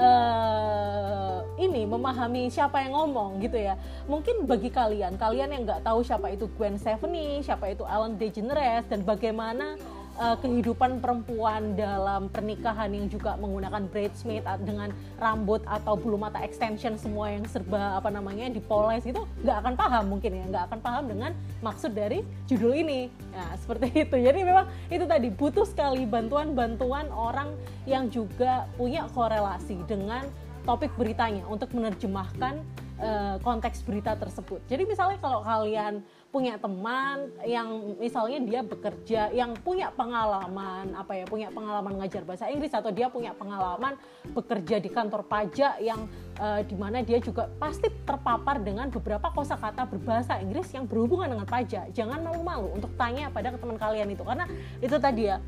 uh, 0.00 1.40
ini 1.56 1.88
memahami 1.88 2.52
siapa 2.52 2.84
yang 2.84 2.96
ngomong 2.96 3.40
gitu 3.40 3.56
ya 3.56 3.74
mungkin 4.06 4.44
bagi 4.44 4.68
kalian 4.68 5.16
kalian 5.16 5.52
yang 5.52 5.62
nggak 5.64 5.82
tahu 5.84 6.04
siapa 6.04 6.32
itu 6.32 6.46
Gwen 6.56 6.76
Stefani 6.76 7.40
siapa 7.40 7.72
itu 7.72 7.82
Ellen 7.88 8.20
DeGeneres 8.20 8.84
dan 8.88 9.02
bagaimana 9.02 9.80
uh, 10.16 10.36
kehidupan 10.40 10.98
perempuan 11.00 11.76
dalam 11.76 12.28
pernikahan 12.32 12.92
yang 12.92 13.06
juga 13.08 13.36
menggunakan 13.36 13.88
bridesmaid 13.88 14.44
dengan 14.64 14.90
rambut 15.20 15.62
atau 15.68 15.94
bulu 15.96 16.16
mata 16.20 16.40
extension 16.42 16.96
semua 16.96 17.32
yang 17.32 17.44
serba 17.48 18.00
apa 18.00 18.08
namanya 18.08 18.48
dipoles 18.50 19.04
itu 19.04 19.22
nggak 19.44 19.56
akan 19.64 19.74
paham 19.76 20.04
mungkin 20.10 20.30
ya. 20.36 20.44
Nggak 20.48 20.64
akan 20.72 20.78
paham 20.80 21.04
dengan 21.08 21.30
maksud 21.60 21.92
dari 21.92 22.24
judul 22.48 22.72
ini. 22.76 23.12
Nah 23.32 23.54
seperti 23.60 23.86
itu. 24.08 24.16
Jadi 24.16 24.40
memang 24.42 24.66
itu 24.88 25.04
tadi 25.04 25.28
butuh 25.32 25.66
sekali 25.68 26.04
bantuan-bantuan 26.08 27.08
orang 27.12 27.54
yang 27.84 28.08
juga 28.10 28.66
punya 28.74 29.06
korelasi 29.12 29.78
dengan 29.86 30.26
topik 30.66 30.90
beritanya 30.98 31.46
untuk 31.46 31.70
menerjemahkan 31.70 32.58
uh, 32.98 33.36
konteks 33.40 33.86
berita 33.86 34.18
tersebut. 34.18 34.58
Jadi 34.66 34.82
misalnya 34.82 35.18
kalau 35.22 35.46
kalian 35.46 36.02
punya 36.36 36.60
teman 36.60 37.32
yang 37.48 37.96
misalnya 37.96 38.44
dia 38.44 38.60
bekerja 38.60 39.32
yang 39.32 39.56
punya 39.56 39.88
pengalaman 39.88 40.92
apa 40.92 41.16
ya 41.16 41.24
punya 41.24 41.48
pengalaman 41.48 41.96
ngajar 41.96 42.28
bahasa 42.28 42.52
Inggris 42.52 42.76
atau 42.76 42.92
dia 42.92 43.08
punya 43.08 43.32
pengalaman 43.32 43.96
bekerja 44.36 44.76
di 44.76 44.92
kantor 44.92 45.24
pajak 45.24 45.80
yang 45.80 46.04
uh, 46.36 46.60
eh, 46.60 46.68
di 46.68 46.76
mana 46.76 47.00
dia 47.00 47.24
juga 47.24 47.48
pasti 47.56 47.88
terpapar 48.04 48.60
dengan 48.60 48.92
beberapa 48.92 49.32
kosakata 49.32 49.88
berbahasa 49.88 50.36
Inggris 50.44 50.68
yang 50.76 50.84
berhubungan 50.84 51.32
dengan 51.32 51.48
pajak. 51.48 51.96
Jangan 51.96 52.20
malu-malu 52.20 52.68
untuk 52.76 52.92
tanya 53.00 53.32
pada 53.32 53.56
teman 53.56 53.80
kalian 53.80 54.12
itu 54.12 54.20
karena 54.20 54.44
itu 54.84 54.96
tadi 55.00 55.32
ya 55.32 55.40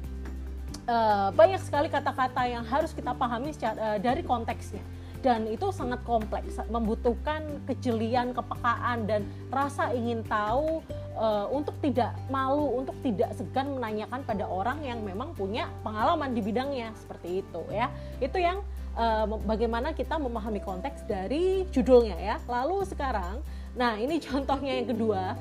uh, 0.89 1.29
banyak 1.37 1.61
sekali 1.61 1.93
kata-kata 1.93 2.49
yang 2.49 2.65
harus 2.65 2.97
kita 2.97 3.13
pahami 3.13 3.53
secara, 3.53 3.77
uh, 3.77 3.99
dari 4.01 4.25
konteksnya 4.25 4.81
dan 5.19 5.51
itu 5.51 5.75
sangat 5.75 5.99
kompleks 6.07 6.63
membutuhkan 6.71 7.43
kejelian 7.67 8.31
kepekaan 8.31 9.07
dan 9.11 9.27
rasa 9.51 9.91
ingin 9.91 10.23
tahu 10.23 10.79
uh, 11.19 11.51
untuk 11.51 11.75
tidak 11.83 12.15
malu 12.31 12.79
untuk 12.79 12.95
tidak 13.03 13.35
segan 13.35 13.75
menanyakan 13.75 14.23
pada 14.23 14.47
orang 14.47 14.79
yang 14.87 15.03
memang 15.03 15.35
punya 15.35 15.67
pengalaman 15.83 16.31
di 16.31 16.41
bidangnya 16.41 16.95
seperti 16.95 17.43
itu 17.43 17.63
ya. 17.75 17.91
Itu 18.23 18.39
yang 18.39 18.63
uh, 18.95 19.27
bagaimana 19.43 19.91
kita 19.91 20.17
memahami 20.23 20.63
konteks 20.63 21.03
dari 21.11 21.67
judulnya 21.75 22.19
ya. 22.19 22.37
Lalu 22.47 22.87
sekarang 22.87 23.43
nah 23.75 23.99
ini 23.99 24.23
contohnya 24.27 24.79
yang 24.79 24.89
kedua. 24.95 25.35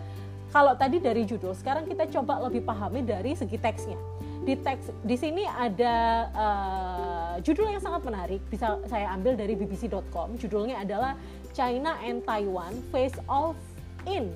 Kalau 0.47 0.73
tadi 0.79 1.03
dari 1.03 1.27
judul 1.27 1.53
sekarang 1.53 1.85
kita 1.85 2.07
coba 2.07 2.39
lebih 2.47 2.63
pahami 2.63 3.03
dari 3.03 3.35
segi 3.35 3.59
teksnya 3.59 3.99
di 4.45 4.53
teks 4.59 4.93
di 5.01 5.15
sini 5.17 5.43
ada 5.45 5.95
uh, 6.35 7.33
judul 7.41 7.73
yang 7.73 7.81
sangat 7.81 8.05
menarik 8.05 8.41
bisa 8.51 8.77
saya 8.85 9.13
ambil 9.15 9.33
dari 9.33 9.57
bbc.com 9.57 10.37
judulnya 10.37 10.81
adalah 10.83 11.17
China 11.55 11.97
and 12.05 12.21
Taiwan 12.25 12.77
face 12.93 13.17
off 13.25 13.57
in 14.05 14.29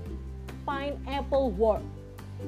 pineapple 0.65 1.53
war 1.53 1.81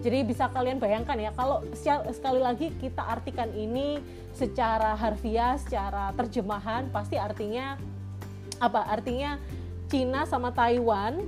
jadi 0.01 0.25
bisa 0.25 0.49
kalian 0.49 0.81
bayangkan 0.81 1.13
ya 1.21 1.31
kalau 1.37 1.61
sekali 2.09 2.41
lagi 2.41 2.73
kita 2.81 3.05
artikan 3.05 3.53
ini 3.53 4.01
secara 4.33 4.97
harfiah 4.97 5.53
secara 5.61 6.09
terjemahan 6.17 6.89
pasti 6.89 7.21
artinya 7.21 7.77
apa? 8.57 8.89
Artinya 8.89 9.37
Cina 9.91 10.25
sama 10.25 10.49
Taiwan 10.49 11.21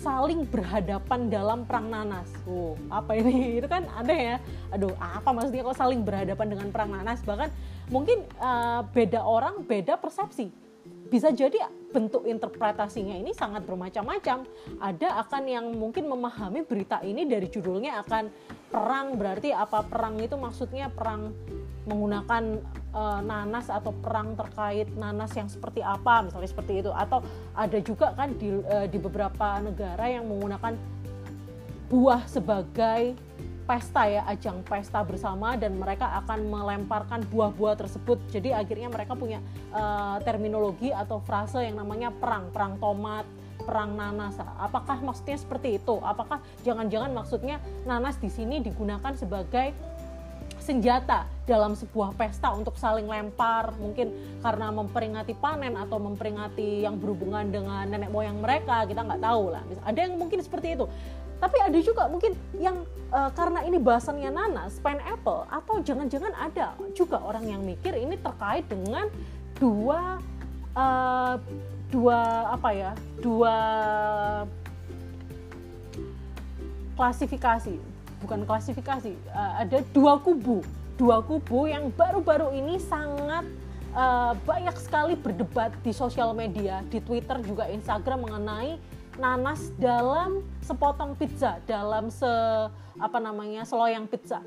saling 0.00 0.48
berhadapan 0.48 1.28
dalam 1.28 1.68
perang 1.68 1.92
nanas. 1.92 2.32
Oh, 2.48 2.72
apa 2.88 3.20
ini? 3.20 3.36
Itu 3.60 3.68
kan 3.68 3.84
aneh 4.00 4.34
ya. 4.34 4.36
Aduh, 4.72 4.96
apa 4.96 5.28
maksudnya 5.28 5.60
kok 5.68 5.76
saling 5.76 6.00
berhadapan 6.00 6.46
dengan 6.48 6.68
perang 6.72 6.90
nanas? 6.96 7.20
Bahkan 7.20 7.48
mungkin 7.92 8.24
uh, 8.40 8.80
beda 8.96 9.20
orang, 9.20 9.60
beda 9.68 10.00
persepsi. 10.00 10.48
Bisa 11.10 11.28
jadi 11.34 11.68
bentuk 11.92 12.24
interpretasinya 12.24 13.12
ini 13.18 13.36
sangat 13.36 13.68
bermacam-macam. 13.68 14.48
Ada 14.80 15.20
akan 15.26 15.42
yang 15.44 15.66
mungkin 15.76 16.08
memahami 16.08 16.64
berita 16.64 17.04
ini 17.04 17.28
dari 17.28 17.50
judulnya 17.50 18.00
akan 18.06 18.30
perang 18.70 19.18
berarti 19.18 19.50
apa 19.50 19.82
perang 19.82 20.22
itu 20.22 20.38
maksudnya 20.38 20.88
perang 20.88 21.34
menggunakan 21.90 22.62
uh, 22.94 23.20
nanas 23.20 23.66
atau 23.66 23.90
perang 23.90 24.38
terkait 24.38 24.86
nanas 24.94 25.34
yang 25.34 25.50
seperti 25.50 25.82
apa 25.82 26.22
misalnya 26.22 26.48
seperti 26.48 26.86
itu. 26.86 26.90
Atau 26.94 27.26
ada 27.52 27.78
juga 27.82 28.14
kan 28.14 28.32
di 28.38 28.48
uh, 28.48 28.86
di 28.86 28.98
beberapa 29.02 29.58
negara 29.58 30.06
yang 30.06 30.30
menggunakan 30.30 30.78
buah 31.90 32.22
sebagai 32.30 33.18
pesta 33.66 34.02
ya 34.10 34.26
ajang 34.26 34.66
pesta 34.66 34.98
bersama 35.06 35.54
dan 35.54 35.78
mereka 35.78 36.10
akan 36.22 36.50
melemparkan 36.50 37.22
buah-buah 37.30 37.78
tersebut. 37.78 38.18
Jadi 38.30 38.50
akhirnya 38.50 38.90
mereka 38.90 39.14
punya 39.14 39.38
uh, 39.70 40.18
terminologi 40.22 40.90
atau 40.90 41.22
frase 41.22 41.62
yang 41.62 41.78
namanya 41.78 42.10
perang 42.10 42.50
perang 42.50 42.78
tomat 42.82 43.26
perang 43.70 43.94
nanas. 43.94 44.34
Apakah 44.58 44.98
maksudnya 44.98 45.38
seperti 45.38 45.78
itu? 45.78 46.02
Apakah 46.02 46.42
jangan-jangan 46.66 47.14
maksudnya 47.14 47.62
nanas 47.86 48.18
di 48.18 48.26
sini 48.26 48.58
digunakan 48.58 49.14
sebagai 49.14 49.70
senjata 50.58 51.30
dalam 51.46 51.78
sebuah 51.78 52.18
pesta 52.18 52.50
untuk 52.52 52.74
saling 52.76 53.06
lempar 53.06 53.72
mungkin 53.78 54.12
karena 54.42 54.68
memperingati 54.74 55.32
panen 55.38 55.78
atau 55.78 55.96
memperingati 56.02 56.84
yang 56.84 57.00
berhubungan 57.00 57.48
dengan 57.48 57.86
nenek 57.88 58.10
moyang 58.10 58.42
mereka 58.42 58.82
kita 58.90 59.06
nggak 59.06 59.22
tahu 59.22 59.54
lah. 59.54 59.62
Ada 59.86 60.10
yang 60.10 60.18
mungkin 60.18 60.42
seperti 60.42 60.74
itu. 60.74 60.90
Tapi 61.40 61.56
ada 61.56 61.78
juga 61.80 62.04
mungkin 62.10 62.36
yang 62.60 62.84
uh, 63.14 63.32
karena 63.32 63.64
ini 63.64 63.80
bahasannya 63.80 64.28
nanas 64.28 64.76
pineapple 64.82 65.48
atau 65.48 65.80
jangan-jangan 65.80 66.36
ada 66.36 66.76
juga 66.92 67.16
orang 67.22 67.48
yang 67.48 67.64
mikir 67.64 67.96
ini 67.96 68.20
terkait 68.20 68.68
dengan 68.68 69.08
dua 69.56 70.20
uh, 70.76 71.40
dua 71.90 72.18
apa 72.54 72.70
ya 72.70 72.90
dua 73.18 73.54
klasifikasi 76.94 77.74
bukan 78.20 78.44
klasifikasi 78.44 79.16
uh, 79.32 79.64
ada 79.64 79.80
dua 79.90 80.20
kubu. 80.20 80.60
Dua 81.00 81.24
kubu 81.24 81.64
yang 81.64 81.88
baru-baru 81.96 82.52
ini 82.52 82.76
sangat 82.76 83.48
uh, 83.96 84.36
banyak 84.44 84.76
sekali 84.76 85.16
berdebat 85.16 85.72
di 85.80 85.96
sosial 85.96 86.36
media 86.36 86.84
di 86.92 87.00
Twitter 87.00 87.40
juga 87.40 87.64
Instagram 87.72 88.28
mengenai 88.28 88.76
nanas 89.16 89.72
dalam 89.80 90.44
sepotong 90.60 91.16
pizza 91.16 91.56
dalam 91.64 92.12
se 92.12 92.28
apa 93.00 93.16
namanya 93.16 93.64
seloyang 93.64 94.04
pizza. 94.04 94.44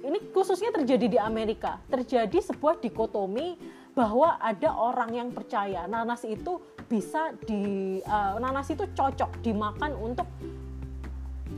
Ini 0.00 0.30
khususnya 0.30 0.70
terjadi 0.72 1.06
di 1.10 1.18
Amerika. 1.18 1.82
Terjadi 1.90 2.38
sebuah 2.38 2.78
dikotomi 2.78 3.58
bahwa 3.94 4.38
ada 4.38 4.70
orang 4.70 5.10
yang 5.12 5.28
percaya 5.34 5.86
nanas 5.90 6.22
itu 6.22 6.62
bisa 6.86 7.34
di 7.46 7.98
uh, 8.06 8.38
nanas 8.38 8.70
itu 8.70 8.86
cocok 8.94 9.42
dimakan 9.42 9.94
untuk 9.98 10.26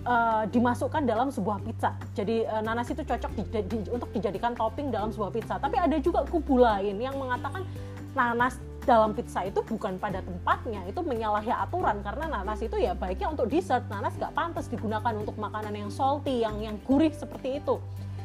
uh, 0.05 0.45
dimasukkan 0.49 1.05
dalam 1.05 1.29
sebuah 1.29 1.61
pizza. 1.61 1.92
Jadi 2.16 2.45
uh, 2.49 2.64
nanas 2.64 2.88
itu 2.88 3.05
cocok 3.05 3.31
di, 3.37 3.42
di, 3.68 3.79
untuk 3.92 4.09
dijadikan 4.16 4.57
topping 4.57 4.88
dalam 4.88 5.12
sebuah 5.12 5.33
pizza. 5.33 5.61
Tapi 5.61 5.77
ada 5.77 5.97
juga 6.01 6.25
kubu 6.29 6.61
lain 6.61 6.97
yang 7.01 7.16
mengatakan 7.16 7.64
nanas 8.12 8.57
dalam 8.83 9.14
pizza 9.14 9.47
itu 9.47 9.62
bukan 9.62 9.95
pada 9.95 10.18
tempatnya, 10.27 10.83
itu 10.90 11.01
menyalahi 11.07 11.55
aturan 11.55 12.03
karena 12.03 12.27
nanas 12.42 12.59
itu 12.66 12.75
ya 12.83 12.99
baiknya 12.99 13.31
untuk 13.31 13.47
dessert. 13.47 13.87
Nanas 13.87 14.18
gak 14.18 14.35
pantas 14.35 14.66
digunakan 14.66 15.14
untuk 15.14 15.38
makanan 15.38 15.71
yang 15.71 15.90
salty, 15.92 16.42
yang 16.42 16.59
yang 16.59 16.77
gurih 16.83 17.14
seperti 17.14 17.62
itu. 17.62 17.79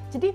Jadi 0.09 0.33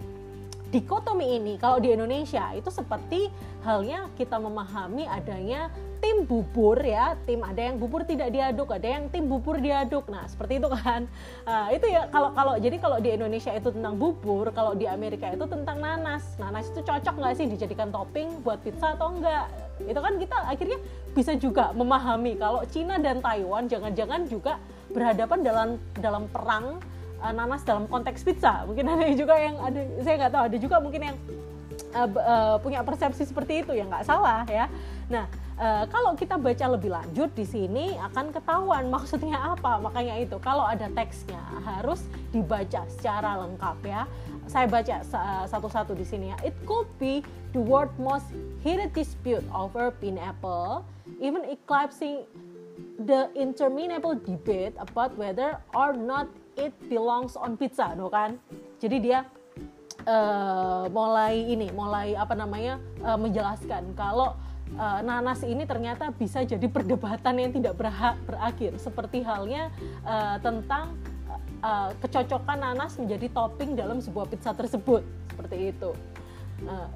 dikotomi 0.72 1.36
ini 1.36 1.60
kalau 1.60 1.76
di 1.76 1.92
Indonesia 1.92 2.48
itu 2.56 2.72
seperti 2.72 3.28
halnya 3.60 4.08
kita 4.16 4.40
memahami 4.40 5.04
adanya 5.04 5.68
tim 6.00 6.24
bubur 6.24 6.80
ya 6.82 7.14
tim 7.28 7.44
ada 7.44 7.60
yang 7.60 7.76
bubur 7.78 8.02
tidak 8.02 8.32
diaduk 8.32 8.72
ada 8.72 8.88
yang 8.88 9.06
tim 9.12 9.28
bubur 9.28 9.60
diaduk. 9.60 10.08
Nah 10.08 10.24
seperti 10.24 10.58
itu 10.58 10.68
kan. 10.72 11.04
Uh, 11.44 11.68
itu 11.76 11.86
ya 11.92 12.08
kalau 12.08 12.32
kalau 12.32 12.56
jadi 12.56 12.80
kalau 12.80 12.98
di 12.98 13.12
Indonesia 13.12 13.52
itu 13.52 13.68
tentang 13.68 14.00
bubur 14.00 14.48
kalau 14.56 14.72
di 14.72 14.88
Amerika 14.88 15.28
itu 15.28 15.44
tentang 15.44 15.78
nanas. 15.78 16.24
Nanas 16.40 16.72
itu 16.72 16.80
cocok 16.80 17.14
nggak 17.20 17.34
sih 17.36 17.46
dijadikan 17.46 17.92
topping 17.92 18.40
buat 18.40 18.58
pizza 18.64 18.96
atau 18.96 19.12
enggak 19.12 19.46
itu 19.82 19.98
kan 19.98 20.14
kita 20.14 20.36
akhirnya 20.46 20.78
bisa 21.12 21.32
juga 21.34 21.74
memahami 21.74 22.38
kalau 22.38 22.62
Cina 22.70 22.96
dan 23.02 23.18
Taiwan 23.18 23.66
jangan-jangan 23.66 24.30
juga 24.30 24.62
berhadapan 24.92 25.38
dalam 25.42 25.68
dalam 25.98 26.24
perang 26.30 26.78
uh, 27.22 27.32
nanas 27.32 27.62
dalam 27.62 27.86
konteks 27.86 28.26
pizza. 28.26 28.66
Mungkin 28.66 28.84
ada 28.84 29.06
juga 29.14 29.38
yang 29.38 29.56
ada 29.62 29.80
saya 30.02 30.14
nggak 30.26 30.32
tahu 30.34 30.44
ada 30.50 30.58
juga 30.58 30.76
mungkin 30.82 31.00
yang 31.08 31.16
uh, 31.94 32.08
uh, 32.10 32.56
punya 32.58 32.82
persepsi 32.82 33.22
seperti 33.24 33.62
itu 33.62 33.72
ya 33.72 33.86
nggak 33.86 34.04
salah 34.04 34.42
ya. 34.50 34.66
Nah 35.06 35.26
Uh, 35.62 35.84
kalau 35.94 36.16
kita 36.18 36.40
baca 36.40 36.64
lebih 36.74 36.90
lanjut 36.90 37.28
di 37.38 37.46
sini 37.46 37.94
akan 38.00 38.34
ketahuan 38.34 38.88
maksudnya 38.88 39.36
apa. 39.52 39.78
Makanya 39.78 40.18
itu 40.18 40.40
kalau 40.40 40.64
ada 40.64 40.88
teksnya 40.90 41.38
harus 41.62 42.02
dibaca 42.32 42.82
secara 42.88 43.36
lengkap 43.46 43.78
ya. 43.84 44.02
Saya 44.48 44.66
baca 44.66 45.04
satu-satu 45.46 45.92
di 45.94 46.02
sini 46.08 46.34
ya. 46.34 46.36
It 46.42 46.56
could 46.66 46.88
be 46.96 47.20
the 47.52 47.62
world 47.62 47.92
most 48.00 48.26
heated 48.64 48.90
dispute 48.96 49.44
over 49.52 49.92
pineapple 50.00 50.82
even 51.22 51.46
eclipsing 51.46 52.26
the 53.06 53.30
interminable 53.38 54.18
debate 54.18 54.74
about 54.82 55.14
whether 55.14 55.60
or 55.76 55.94
not 55.94 56.26
it 56.56 56.72
belongs 56.88 57.36
on 57.38 57.56
pizza, 57.56 57.94
no 57.96 58.08
kan? 58.12 58.36
Jadi 58.82 58.96
dia 58.98 59.24
uh, 60.04 60.88
mulai 60.90 61.38
ini, 61.38 61.68
mulai 61.72 62.14
apa 62.18 62.34
namanya 62.34 62.78
uh, 63.02 63.18
menjelaskan 63.18 63.94
kalau 63.94 64.34
uh, 64.76 65.00
nanas 65.04 65.42
ini 65.46 65.64
ternyata 65.64 66.10
bisa 66.12 66.42
jadi 66.42 66.64
perdebatan 66.68 67.34
yang 67.38 67.50
tidak 67.54 67.74
berhak 67.78 68.16
berakhir, 68.26 68.76
seperti 68.78 69.22
halnya 69.24 69.72
uh, 70.04 70.36
tentang 70.42 70.96
uh, 71.62 71.90
kecocokan 72.02 72.58
nanas 72.60 72.98
menjadi 72.98 73.30
topping 73.32 73.78
dalam 73.78 74.02
sebuah 74.02 74.28
pizza 74.28 74.52
tersebut, 74.52 75.02
seperti 75.32 75.72
itu. 75.72 75.90
Uh, 76.62 76.88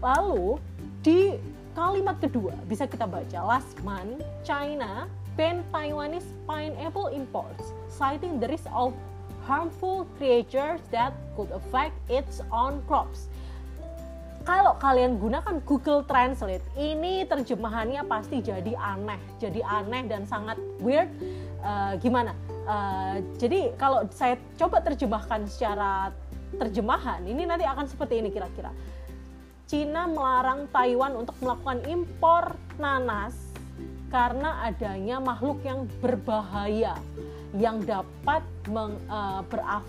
lalu 0.00 0.56
di 1.04 1.36
kalimat 1.72 2.20
kedua 2.20 2.52
bisa 2.68 2.84
kita 2.84 3.08
baca 3.08 3.38
last 3.44 3.76
month 3.80 4.20
China 4.44 5.08
ban 5.36 5.64
Taiwanese 5.72 6.28
pineapple 6.44 7.08
imports, 7.12 7.72
citing 7.88 8.36
the 8.40 8.48
risk 8.48 8.68
of 8.72 8.92
harmful 9.42 10.06
creatures 10.16 10.80
that 10.92 11.16
could 11.34 11.50
affect 11.50 11.96
its 12.06 12.44
own 12.52 12.84
crops. 12.86 13.26
Kalau 14.42 14.74
kalian 14.82 15.22
gunakan 15.22 15.62
Google 15.62 16.02
Translate, 16.02 16.66
ini 16.74 17.22
terjemahannya 17.30 18.02
pasti 18.10 18.42
jadi 18.42 18.74
aneh, 18.74 19.18
jadi 19.38 19.62
aneh 19.62 20.10
dan 20.10 20.26
sangat 20.26 20.58
weird. 20.82 21.06
Uh, 21.62 21.94
gimana? 22.02 22.34
Uh, 22.66 23.22
jadi 23.38 23.70
kalau 23.78 24.02
saya 24.10 24.34
coba 24.58 24.82
terjemahkan 24.82 25.46
secara 25.46 26.10
terjemahan, 26.58 27.22
ini 27.22 27.46
nanti 27.46 27.62
akan 27.62 27.86
seperti 27.86 28.18
ini 28.18 28.34
kira-kira. 28.34 28.74
Cina 29.70 30.10
melarang 30.10 30.66
Taiwan 30.74 31.22
untuk 31.22 31.38
melakukan 31.38 31.86
impor 31.86 32.58
nanas 32.82 33.51
karena 34.12 34.68
adanya 34.68 35.16
makhluk 35.16 35.64
yang 35.64 35.88
berbahaya 36.04 37.00
yang 37.56 37.80
dapat 37.80 38.44
meng, 38.68 39.00
uh, 39.08 39.40
beraf, 39.48 39.84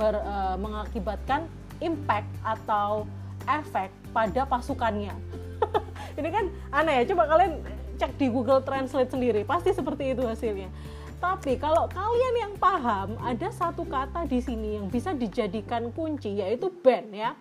ber, 0.00 0.16
uh, 0.16 0.56
mengakibatkan 0.56 1.44
impact 1.84 2.28
atau 2.40 3.04
efek 3.44 3.92
pada 4.16 4.48
pasukannya. 4.48 5.12
Ini 6.18 6.28
kan 6.32 6.44
aneh 6.72 7.04
ya, 7.04 7.12
coba 7.12 7.28
kalian 7.36 7.60
cek 8.00 8.16
di 8.16 8.32
Google 8.32 8.64
Translate 8.64 9.12
sendiri, 9.12 9.44
pasti 9.44 9.72
seperti 9.72 10.16
itu 10.16 10.24
hasilnya. 10.24 10.68
Tapi 11.16 11.56
kalau 11.56 11.88
kalian 11.88 12.34
yang 12.48 12.54
paham, 12.60 13.16
ada 13.24 13.48
satu 13.48 13.88
kata 13.88 14.28
di 14.28 14.40
sini 14.44 14.76
yang 14.76 14.92
bisa 14.92 15.16
dijadikan 15.16 15.88
kunci 15.96 16.36
yaitu 16.36 16.68
ban 16.84 17.08
ya. 17.08 17.32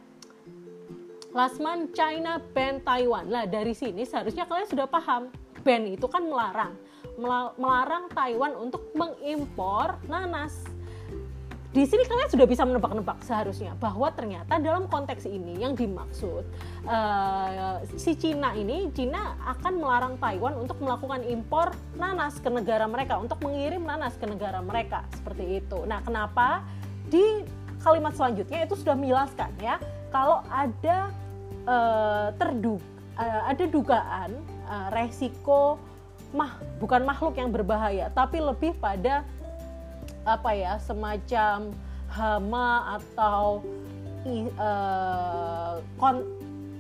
Lasman 1.36 1.92
China 1.92 2.40
ban 2.56 2.80
Taiwan. 2.80 3.28
Lah 3.28 3.44
dari 3.44 3.76
sini 3.76 4.08
seharusnya 4.08 4.48
kalian 4.48 4.72
sudah 4.72 4.88
paham 4.88 5.28
ban 5.66 5.82
itu 5.90 6.06
kan 6.06 6.22
melarang. 6.22 6.78
Melarang 7.58 8.06
Taiwan 8.14 8.54
untuk 8.54 8.94
mengimpor 8.94 9.98
nanas. 10.06 10.54
Di 11.76 11.84
sini 11.84 12.08
kalian 12.08 12.32
sudah 12.32 12.48
bisa 12.48 12.64
menebak-nebak 12.64 13.20
seharusnya 13.20 13.76
bahwa 13.76 14.08
ternyata 14.16 14.56
dalam 14.64 14.88
konteks 14.88 15.28
ini 15.28 15.60
yang 15.60 15.76
dimaksud 15.76 16.48
uh, 16.88 17.84
si 18.00 18.16
Cina 18.16 18.56
ini 18.56 18.88
Cina 18.96 19.36
akan 19.44 19.84
melarang 19.84 20.16
Taiwan 20.16 20.56
untuk 20.56 20.80
melakukan 20.80 21.28
impor 21.28 21.76
nanas 22.00 22.40
ke 22.40 22.48
negara 22.48 22.88
mereka 22.88 23.20
untuk 23.20 23.44
mengirim 23.44 23.84
nanas 23.84 24.16
ke 24.16 24.24
negara 24.24 24.64
mereka 24.64 25.04
seperti 25.20 25.60
itu. 25.60 25.84
Nah, 25.84 26.00
kenapa? 26.00 26.64
Di 27.12 27.44
kalimat 27.84 28.16
selanjutnya 28.16 28.64
itu 28.64 28.80
sudah 28.80 28.96
menjelaskan 28.96 29.52
ya 29.60 29.76
kalau 30.16 30.48
ada 30.48 31.12
uh, 31.68 32.32
terdu 32.40 32.80
uh, 33.20 33.42
ada 33.52 33.64
dugaan 33.68 34.32
uh, 34.68 34.90
resiko 34.94 35.78
mah 36.36 36.60
bukan 36.82 37.08
makhluk 37.08 37.40
yang 37.40 37.54
berbahaya 37.54 38.12
tapi 38.12 38.44
lebih 38.44 38.76
pada 38.78 39.24
apa 40.26 40.52
ya 40.58 40.82
semacam 40.82 41.72
hama 42.10 43.00
atau 43.00 43.62
uh, 44.58 45.80
kon 46.02 46.26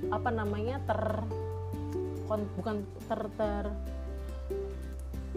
apa 0.10 0.30
namanya 0.34 0.82
ter 0.86 1.02
kon, 2.26 2.42
bukan 2.58 2.82
ter 3.06 3.22
ter 3.38 3.66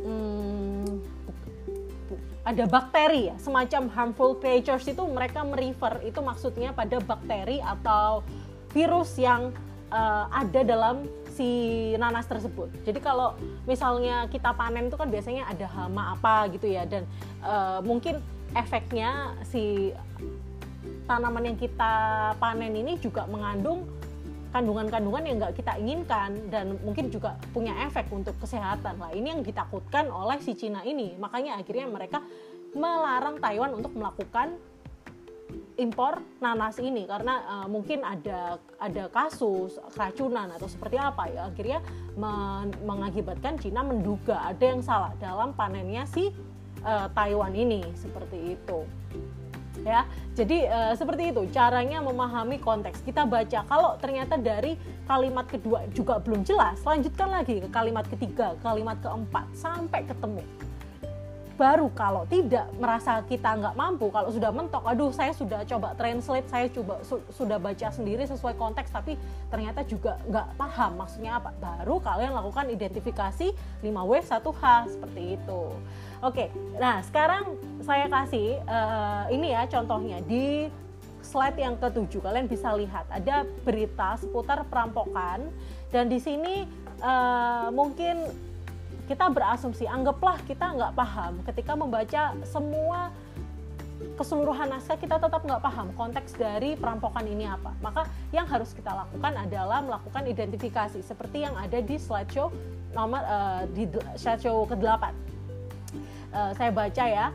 hmm, 0.03 1.05
ada 2.49 2.65
bakteri 2.65 3.29
ya 3.29 3.37
semacam 3.37 3.93
harmful 3.93 4.33
creatures 4.41 4.89
itu 4.89 5.05
mereka 5.05 5.45
merefer 5.45 6.01
itu 6.01 6.21
maksudnya 6.25 6.73
pada 6.73 6.97
bakteri 7.05 7.61
atau 7.61 8.25
virus 8.73 9.21
yang 9.21 9.53
uh, 9.93 10.33
ada 10.33 10.65
dalam 10.65 11.05
si 11.39 11.51
nanas 11.95 12.27
tersebut. 12.27 12.67
Jadi 12.83 12.99
kalau 12.99 13.39
misalnya 13.63 14.27
kita 14.27 14.51
panen 14.59 14.91
itu 14.91 14.99
kan 14.99 15.07
biasanya 15.07 15.47
ada 15.47 15.71
hama 15.71 16.19
apa 16.19 16.51
gitu 16.51 16.67
ya 16.67 16.83
dan 16.83 17.07
uh, 17.47 17.79
mungkin 17.87 18.19
efeknya 18.59 19.39
si 19.47 19.95
tanaman 21.07 21.55
yang 21.55 21.59
kita 21.59 21.95
panen 22.43 22.75
ini 22.75 22.99
juga 22.99 23.31
mengandung 23.31 23.87
kandungan-kandungan 24.49 25.23
yang 25.29 25.37
nggak 25.39 25.55
kita 25.61 25.73
inginkan 25.77 26.31
dan 26.49 26.81
mungkin 26.81 27.13
juga 27.13 27.37
punya 27.53 27.77
efek 27.85 28.09
untuk 28.09 28.33
kesehatan 28.41 28.97
lah 28.97 29.13
ini 29.13 29.37
yang 29.37 29.43
ditakutkan 29.45 30.09
oleh 30.09 30.41
si 30.41 30.57
Cina 30.57 30.81
ini 30.89 31.21
makanya 31.21 31.61
akhirnya 31.61 31.85
mereka 31.85 32.25
melarang 32.73 33.37
Taiwan 33.41 33.77
untuk 33.77 33.93
melakukan 33.93 34.57
impor 35.79 36.19
nanas 36.43 36.77
ini 36.83 37.07
karena 37.07 37.39
uh, 37.47 37.69
mungkin 37.71 38.03
ada 38.03 38.59
ada 38.83 39.07
kasus 39.15 39.79
keracunan 39.95 40.51
atau 40.51 40.67
seperti 40.67 40.99
apa 40.99 41.31
ya 41.31 41.47
akhirnya 41.47 41.79
men 42.19 42.75
mengakibatkan 42.83 43.55
Cina 43.63 43.87
menduga 43.87 44.43
ada 44.43 44.65
yang 44.67 44.83
salah 44.83 45.15
dalam 45.23 45.55
panennya 45.55 46.03
si 46.11 46.35
uh, 46.83 47.07
Taiwan 47.15 47.55
ini 47.55 47.87
seperti 47.95 48.59
itu. 48.59 48.83
Ya 49.87 50.03
jadi 50.35 50.67
uh, 50.67 50.95
seperti 50.99 51.31
itu 51.31 51.47
caranya 51.55 52.03
memahami 52.03 52.59
konteks. 52.59 52.99
Kita 53.07 53.23
baca 53.23 53.63
kalau 53.71 53.95
ternyata 54.03 54.35
dari 54.35 54.75
kalimat 55.07 55.47
kedua 55.47 55.87
juga 55.95 56.19
belum 56.19 56.43
jelas 56.43 56.83
lanjutkan 56.83 57.31
lagi 57.31 57.63
ke 57.63 57.69
kalimat 57.71 58.05
ketiga 58.11 58.59
kalimat 58.61 58.99
keempat 59.01 59.47
sampai 59.55 60.05
ketemu 60.05 60.43
baru 61.59 61.91
kalau 61.91 62.23
tidak 62.31 62.71
merasa 62.79 63.19
kita 63.27 63.59
nggak 63.59 63.75
mampu 63.75 64.07
kalau 64.15 64.31
sudah 64.31 64.55
mentok 64.55 64.87
aduh 64.87 65.11
saya 65.11 65.35
sudah 65.35 65.67
coba 65.67 65.91
translate 65.99 66.47
saya 66.47 66.71
coba 66.71 67.03
su 67.03 67.19
sudah 67.35 67.59
baca 67.59 67.91
sendiri 67.91 68.23
sesuai 68.31 68.55
konteks 68.55 68.95
tapi 68.95 69.19
ternyata 69.51 69.83
juga 69.83 70.23
nggak 70.31 70.55
paham. 70.55 71.03
Maksudnya 71.03 71.43
apa? 71.43 71.51
Baru 71.59 71.99
kalian 71.99 72.31
lakukan 72.31 72.71
identifikasi 72.71 73.51
5W 73.83 74.13
1H 74.23 74.65
seperti 74.95 75.23
itu. 75.35 75.63
Oke 76.23 76.55
nah 76.79 77.03
sekarang 77.03 77.59
saya 77.83 78.07
kasih 78.07 78.63
uh, 78.71 79.27
ini 79.35 79.51
ya 79.51 79.67
contohnya. 79.67 80.23
Di 80.23 80.71
slide 81.27 81.59
yang 81.59 81.75
ketujuh 81.75 82.23
kalian 82.23 82.47
bisa 82.47 82.71
lihat 82.79 83.11
ada 83.11 83.43
berita 83.67 84.15
seputar 84.23 84.63
perampokan. 84.71 85.51
Dan 85.91 86.07
di 86.07 86.23
sini 86.23 86.71
uh, 87.03 87.75
mungkin 87.75 88.48
kita 89.09 89.33
berasumsi 89.33 89.89
anggaplah 89.89 90.37
kita 90.45 90.69
nggak 90.77 90.93
paham. 90.93 91.41
Ketika 91.49 91.73
membaca 91.73 92.37
semua 92.45 93.09
keseluruhan 94.15 94.71
naskah 94.71 94.95
kita 94.95 95.19
tetap 95.19 95.43
nggak 95.43 95.59
paham 95.59 95.91
konteks 95.97 96.37
dari 96.37 96.77
perampokan 96.77 97.25
ini 97.25 97.49
apa. 97.49 97.73
Maka 97.81 98.07
yang 98.31 98.45
harus 98.47 98.77
kita 98.77 98.93
lakukan 98.93 99.33
adalah 99.35 99.81
melakukan 99.83 100.29
identifikasi 100.29 101.01
seperti 101.03 101.49
yang 101.49 101.57
ada 101.57 101.81
di 101.81 101.97
slideshow 101.97 102.53
nomor 102.93 103.25
uh, 103.25 103.65
di 103.73 103.89
slideshow 104.15 104.69
ke-8 104.69 105.03
uh, 106.37 106.53
saya 106.55 106.71
baca 106.71 107.05
ya. 107.09 107.27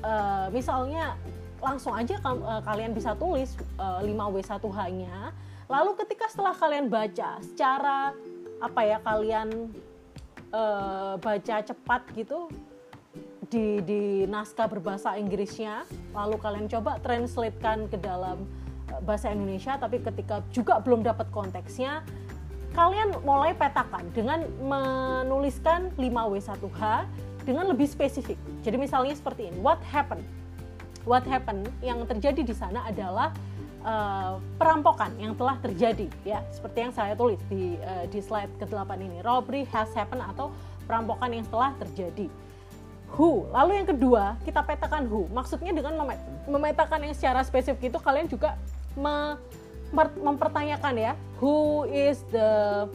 Uh, 0.00 0.48
misalnya 0.52 1.16
langsung 1.60 1.92
aja 1.92 2.16
uh, 2.24 2.60
kalian 2.64 2.96
bisa 2.96 3.12
tulis 3.16 3.52
uh, 3.76 4.00
5W1H 4.00 4.80
nya 4.96 5.28
lalu 5.68 5.92
ketika 6.00 6.24
setelah 6.32 6.56
kalian 6.56 6.88
baca 6.88 7.36
secara 7.44 8.16
apa 8.64 8.80
ya 8.80 8.98
kalian 9.04 9.68
uh, 10.54 11.14
baca 11.18 11.56
cepat 11.62 12.02
gitu 12.14 12.50
di 13.50 13.82
di 13.82 14.02
naskah 14.30 14.70
berbahasa 14.70 15.18
Inggrisnya 15.18 15.82
lalu 16.14 16.38
kalian 16.38 16.70
coba 16.70 17.02
translatekan 17.02 17.90
ke 17.90 17.98
dalam 17.98 18.46
uh, 18.94 19.00
bahasa 19.02 19.34
Indonesia 19.34 19.74
tapi 19.80 19.98
ketika 19.98 20.44
juga 20.54 20.78
belum 20.78 21.02
dapat 21.02 21.26
konteksnya 21.34 22.06
kalian 22.70 23.18
mulai 23.26 23.50
petakan 23.50 24.06
dengan 24.14 24.46
menuliskan 24.62 25.90
5W1H 25.98 26.82
dengan 27.42 27.66
lebih 27.66 27.88
spesifik. 27.88 28.38
Jadi 28.62 28.76
misalnya 28.78 29.14
seperti 29.16 29.50
ini, 29.50 29.58
what 29.58 29.80
happened? 29.82 30.22
What 31.08 31.24
happened 31.26 31.66
yang 31.80 32.04
terjadi 32.04 32.44
di 32.44 32.54
sana 32.54 32.84
adalah 32.86 33.32
uh, 33.84 34.40
perampokan 34.56 35.12
yang 35.16 35.32
telah 35.36 35.56
terjadi 35.60 36.08
ya. 36.24 36.40
Seperti 36.52 36.78
yang 36.88 36.92
saya 36.92 37.12
tulis 37.16 37.40
di 37.48 37.76
uh, 37.80 38.04
di 38.08 38.20
slide 38.20 38.52
ke-8 38.60 38.90
ini. 39.00 39.18
Robbery 39.24 39.64
has 39.70 39.90
happened 39.96 40.24
atau 40.24 40.52
perampokan 40.84 41.30
yang 41.30 41.46
telah 41.48 41.72
terjadi. 41.78 42.26
Who? 43.18 43.50
Lalu 43.50 43.82
yang 43.82 43.88
kedua 43.90 44.38
kita 44.46 44.62
petakan 44.62 45.10
who. 45.10 45.26
Maksudnya 45.34 45.74
dengan 45.74 45.98
memetakan 46.46 47.10
yang 47.10 47.14
secara 47.16 47.42
spesifik 47.42 47.90
itu 47.90 47.98
kalian 47.98 48.30
juga 48.30 48.54
me 48.94 49.38
mempertanyakan 50.22 50.94
ya. 50.94 51.12
Who 51.42 51.86
is 51.90 52.22
the 52.30 52.86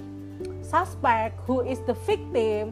suspect? 0.63 1.35
Who 1.47 1.63
is 1.67 1.83
the 1.83 1.95
victim? 2.07 2.71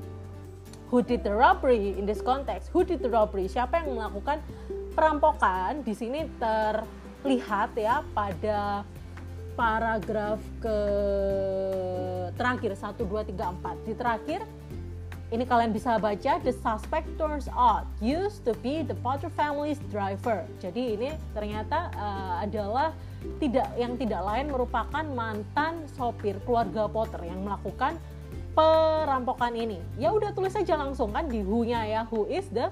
Who 0.93 1.01
did 1.01 1.25
the 1.25 1.33
robbery 1.33 1.97
in 1.97 2.05
this 2.07 2.21
context? 2.23 2.69
Who 2.71 2.87
did 2.87 3.03
the 3.03 3.11
robbery? 3.11 3.49
Siapa 3.49 3.83
yang 3.83 3.97
melakukan 3.97 4.39
perampokan? 4.93 5.81
Di 5.83 5.91
sini 5.97 6.29
ter 6.37 6.85
lihat 7.23 7.71
ya 7.79 8.03
pada 8.11 8.83
paragraf 9.53 10.41
ke 10.59 10.77
terakhir 12.35 12.71
1 12.75 12.99
2 12.99 13.31
3 13.31 13.57
4 13.63 13.87
di 13.87 13.93
terakhir 13.93 14.41
ini 15.33 15.49
kalian 15.49 15.73
bisa 15.73 15.97
baca 15.97 16.37
the 16.45 16.53
suspect 16.61 17.09
turns 17.17 17.49
out 17.57 17.89
used 17.97 18.45
to 18.45 18.53
be 18.61 18.85
the 18.85 18.93
Potter 19.01 19.33
family's 19.33 19.81
driver. 19.89 20.45
Jadi 20.61 20.93
ini 20.93 21.09
ternyata 21.33 21.89
uh, 21.97 22.45
adalah 22.45 22.93
tidak 23.41 23.65
yang 23.73 23.97
tidak 23.97 24.21
lain 24.21 24.53
merupakan 24.53 25.01
mantan 25.01 25.89
sopir 25.97 26.37
keluarga 26.45 26.85
Potter 26.85 27.25
yang 27.25 27.41
melakukan 27.41 27.97
perampokan 28.53 29.57
ini. 29.57 29.81
Ya 29.97 30.13
udah 30.13 30.37
tulis 30.37 30.53
saja 30.53 30.77
langsung 30.77 31.09
kan 31.09 31.25
di 31.25 31.41
who-nya 31.41 31.81
ya 31.81 32.05
who 32.05 32.29
is 32.29 32.45
the 32.53 32.69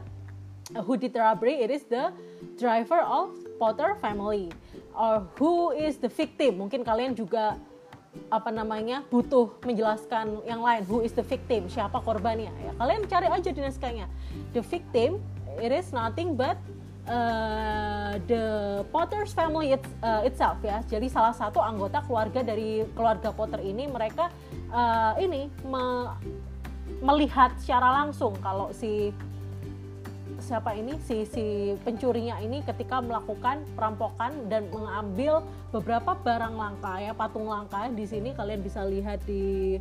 who 0.85 0.93
did 1.01 1.17
robbery 1.17 1.65
it 1.65 1.73
is 1.73 1.81
the 1.89 2.13
driver 2.61 3.01
of 3.01 3.33
Potter 3.61 3.93
family. 4.01 4.49
Or 4.97 5.21
who 5.37 5.69
is 5.77 6.01
the 6.01 6.09
victim? 6.09 6.65
Mungkin 6.65 6.81
kalian 6.81 7.13
juga 7.13 7.61
apa 8.27 8.49
namanya 8.49 9.05
butuh 9.13 9.53
menjelaskan 9.61 10.41
yang 10.49 10.65
lain. 10.65 10.81
Who 10.89 11.05
is 11.05 11.13
the 11.13 11.21
victim? 11.21 11.69
Siapa 11.69 12.01
korbannya? 12.01 12.49
Ya 12.49 12.73
kalian 12.81 13.05
cari 13.05 13.29
aja 13.29 13.49
di 13.53 13.61
naskahnya. 13.61 14.09
The 14.57 14.65
victim 14.65 15.21
it 15.61 15.69
is 15.69 15.93
nothing 15.93 16.33
but 16.33 16.57
uh, 17.05 18.17
the 18.27 18.43
Potter's 18.91 19.31
family 19.31 19.77
it, 19.77 19.83
uh, 20.03 20.25
itself 20.27 20.59
ya. 20.65 20.83
Jadi 20.89 21.07
salah 21.07 21.31
satu 21.31 21.61
anggota 21.61 22.03
keluarga 22.03 22.41
dari 22.43 22.83
keluarga 22.97 23.29
Potter 23.31 23.61
ini 23.63 23.87
mereka 23.87 24.33
uh, 24.73 25.13
ini 25.21 25.47
me, 25.63 26.11
melihat 26.99 27.55
secara 27.63 28.03
langsung 28.03 28.35
kalau 28.43 28.75
si 28.75 29.15
siapa 30.51 30.75
ini 30.75 30.99
si 31.07 31.23
si 31.23 31.71
pencurinya 31.79 32.35
ini 32.43 32.59
ketika 32.67 32.99
melakukan 32.99 33.63
perampokan 33.71 34.51
dan 34.51 34.67
mengambil 34.67 35.47
beberapa 35.71 36.11
barang 36.11 36.59
langka 36.59 36.99
ya 36.99 37.15
patung 37.15 37.47
langka. 37.47 37.87
Di 37.87 38.03
sini 38.03 38.35
kalian 38.35 38.59
bisa 38.59 38.83
lihat 38.83 39.23
di 39.23 39.79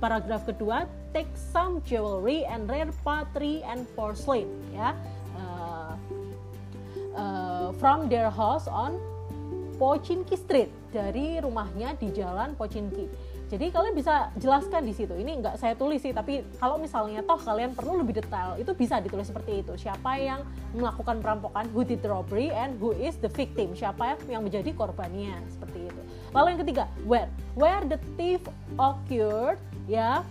paragraf 0.00 0.48
kedua 0.48 0.88
take 1.12 1.28
some 1.52 1.84
jewelry 1.84 2.48
and 2.48 2.64
rare 2.72 2.88
pottery 3.04 3.60
and 3.68 3.84
porcelain 3.92 4.48
ya. 4.72 4.96
Uh, 5.36 5.92
uh, 7.12 7.68
from 7.76 8.08
their 8.08 8.32
house 8.32 8.64
on 8.72 8.96
Pochinki 9.76 10.40
Street 10.40 10.72
dari 10.88 11.36
rumahnya 11.36 12.00
di 12.00 12.08
jalan 12.16 12.56
Pochinki 12.56 13.04
jadi 13.46 13.70
kalian 13.70 13.94
bisa 13.94 14.34
jelaskan 14.42 14.82
di 14.82 14.90
situ. 14.90 15.14
Ini 15.14 15.38
nggak 15.38 15.54
saya 15.62 15.78
tulis 15.78 16.02
sih, 16.02 16.10
tapi 16.10 16.42
kalau 16.58 16.82
misalnya 16.82 17.22
toh 17.22 17.38
kalian 17.38 17.78
perlu 17.78 18.02
lebih 18.02 18.18
detail, 18.18 18.58
itu 18.58 18.74
bisa 18.74 18.98
ditulis 18.98 19.30
seperti 19.30 19.62
itu. 19.62 19.78
Siapa 19.78 20.18
yang 20.18 20.42
melakukan 20.74 21.22
perampokan, 21.22 21.70
who 21.70 21.86
did 21.86 22.02
robbery, 22.02 22.50
and 22.50 22.74
who 22.82 22.90
is 22.98 23.14
the 23.22 23.30
victim. 23.30 23.70
Siapa 23.78 24.18
yang 24.26 24.42
menjadi 24.42 24.74
korbannya, 24.74 25.38
seperti 25.46 25.86
itu. 25.86 26.00
Lalu 26.34 26.46
yang 26.58 26.60
ketiga, 26.66 26.84
where, 27.06 27.30
where 27.54 27.86
the 27.86 28.02
thief 28.18 28.42
occurred, 28.82 29.62
ya. 29.86 30.26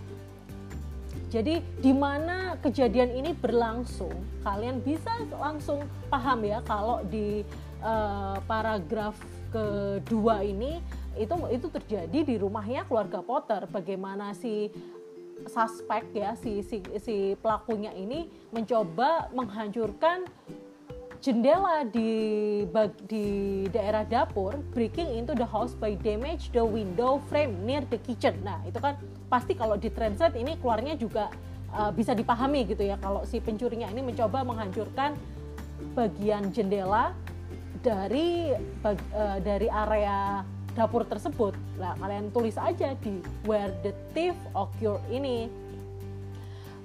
Jadi 1.32 1.64
di 1.80 1.92
mana 1.96 2.60
kejadian 2.60 3.16
ini 3.16 3.32
berlangsung, 3.32 4.12
kalian 4.44 4.84
bisa 4.84 5.10
langsung 5.32 5.88
paham 6.12 6.44
ya 6.44 6.62
kalau 6.62 7.02
di 7.08 7.42
uh, 7.80 8.38
paragraf 8.46 9.18
kedua 9.50 10.46
ini 10.46 10.78
itu 11.16 11.34
itu 11.52 11.66
terjadi 11.72 12.18
di 12.22 12.34
rumahnya 12.36 12.84
keluarga 12.84 13.24
Potter. 13.24 13.64
Bagaimana 13.68 14.36
si 14.36 14.70
suspek 15.44 16.08
ya 16.16 16.32
si 16.36 16.64
si 16.64 16.80
si 17.00 17.36
pelakunya 17.38 17.92
ini 17.92 18.28
mencoba 18.50 19.28
menghancurkan 19.36 20.24
jendela 21.20 21.84
di 21.88 22.64
di 23.08 23.26
daerah 23.72 24.04
dapur 24.06 24.56
breaking 24.72 25.10
into 25.16 25.32
the 25.34 25.44
house 25.44 25.74
by 25.76 25.96
damage 26.00 26.52
the 26.52 26.62
window 26.62 27.20
frame 27.28 27.52
near 27.64 27.82
the 27.88 27.98
kitchen. 28.04 28.36
Nah 28.44 28.60
itu 28.64 28.78
kan 28.80 28.96
pasti 29.28 29.56
kalau 29.56 29.76
di 29.76 29.92
translate 29.92 30.36
ini 30.36 30.56
keluarnya 30.60 30.94
juga 30.96 31.32
uh, 31.72 31.90
bisa 31.92 32.12
dipahami 32.14 32.68
gitu 32.68 32.84
ya 32.84 32.96
kalau 33.00 33.26
si 33.26 33.42
pencurinya 33.42 33.90
ini 33.90 34.02
mencoba 34.04 34.44
menghancurkan 34.46 35.16
bagian 35.92 36.48
jendela 36.52 37.12
dari 37.84 38.52
bag, 38.80 38.98
uh, 39.12 39.38
dari 39.40 39.68
area 39.68 40.42
dapur 40.76 41.08
tersebut. 41.08 41.56
Nah, 41.80 41.96
kalian 41.96 42.28
tulis 42.30 42.60
aja 42.60 42.92
di 43.00 43.24
where 43.48 43.72
the 43.80 43.96
thief 44.12 44.36
occur 44.52 45.00
ini. 45.08 45.48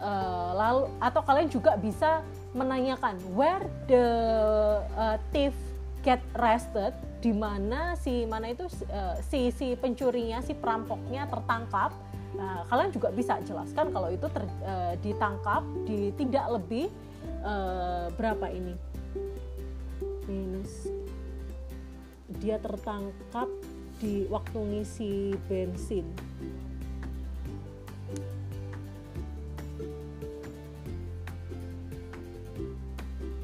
Uh, 0.01 0.57
lalu 0.57 0.89
atau 0.97 1.21
kalian 1.21 1.45
juga 1.45 1.77
bisa 1.77 2.25
menanyakan 2.57 3.21
where 3.37 3.61
the 3.85 4.05
uh, 4.97 5.21
thief 5.29 5.53
get 6.01 6.17
arrested 6.41 6.89
di 7.21 7.29
mana 7.29 7.93
si 7.93 8.25
mana 8.25 8.49
itu 8.49 8.65
uh, 8.89 9.21
si 9.21 9.53
si 9.53 9.77
pencurinya 9.77 10.41
si 10.41 10.57
perampoknya 10.57 11.29
tertangkap 11.29 11.93
nah, 12.33 12.65
kalian 12.65 12.89
juga 12.89 13.13
bisa 13.13 13.37
jelaskan 13.45 13.93
kalau 13.93 14.09
itu 14.09 14.25
ter, 14.33 14.41
uh, 14.65 14.97
ditangkap 15.05 15.61
di 15.85 16.09
tidak 16.17 16.49
lebih 16.59 16.89
uh, 17.45 18.09
berapa 18.17 18.49
ini 18.49 18.73
minus 20.25 20.89
dia 22.41 22.57
tertangkap 22.57 23.47
di 24.01 24.25
waktu 24.33 24.57
ngisi 24.57 25.37
bensin. 25.45 26.09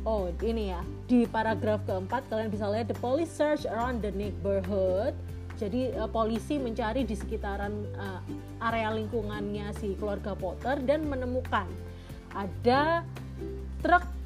Oh 0.02 0.34
ini 0.42 0.74
ya. 0.74 0.82
Di 1.06 1.30
paragraf 1.30 1.86
keempat 1.86 2.26
kalian 2.32 2.50
bisa 2.50 2.66
lihat 2.74 2.90
the 2.90 2.98
police 2.98 3.30
search 3.30 3.70
around 3.70 4.02
the 4.02 4.10
neighborhood. 4.18 5.14
Jadi 5.62 5.94
uh, 5.94 6.10
polisi 6.10 6.58
mencari 6.58 7.06
di 7.06 7.14
sekitaran 7.14 7.74
uh, 7.98 8.22
area 8.62 8.94
lingkungannya 8.94 9.74
si 9.78 9.94
keluarga 9.98 10.34
Potter 10.34 10.82
dan 10.86 11.06
menemukan 11.06 11.66
ada 12.34 13.02
truk 13.82 14.17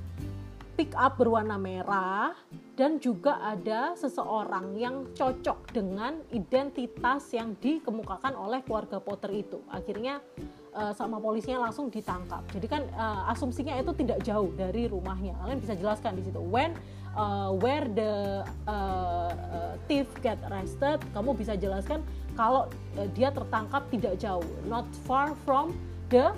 pick 0.82 0.98
up 0.98 1.14
berwarna 1.14 1.62
merah 1.62 2.34
dan 2.74 2.98
juga 2.98 3.38
ada 3.38 3.94
seseorang 3.94 4.74
yang 4.82 5.14
cocok 5.14 5.70
dengan 5.70 6.18
identitas 6.34 7.30
yang 7.38 7.54
dikemukakan 7.62 8.34
oleh 8.34 8.66
keluarga 8.66 8.98
Potter 8.98 9.30
itu. 9.46 9.62
Akhirnya 9.70 10.26
uh, 10.74 10.90
sama 10.90 11.22
polisinya 11.22 11.70
langsung 11.70 11.94
ditangkap. 11.94 12.42
Jadi 12.50 12.66
kan 12.66 12.90
uh, 12.98 13.30
asumsinya 13.30 13.78
itu 13.78 13.94
tidak 13.94 14.26
jauh 14.26 14.50
dari 14.58 14.90
rumahnya. 14.90 15.38
Kalian 15.38 15.62
bisa 15.62 15.78
jelaskan 15.78 16.18
di 16.18 16.26
situ. 16.26 16.42
When 16.42 16.74
uh, 17.14 17.54
where 17.62 17.86
the 17.86 18.42
uh, 18.66 19.78
thief 19.86 20.10
get 20.26 20.42
arrested, 20.50 20.98
kamu 21.14 21.38
bisa 21.38 21.54
jelaskan 21.54 22.02
kalau 22.34 22.66
dia 23.14 23.30
tertangkap 23.30 23.86
tidak 23.94 24.18
jauh, 24.18 24.50
not 24.66 24.90
far 25.06 25.38
from 25.46 25.78
the 26.10 26.34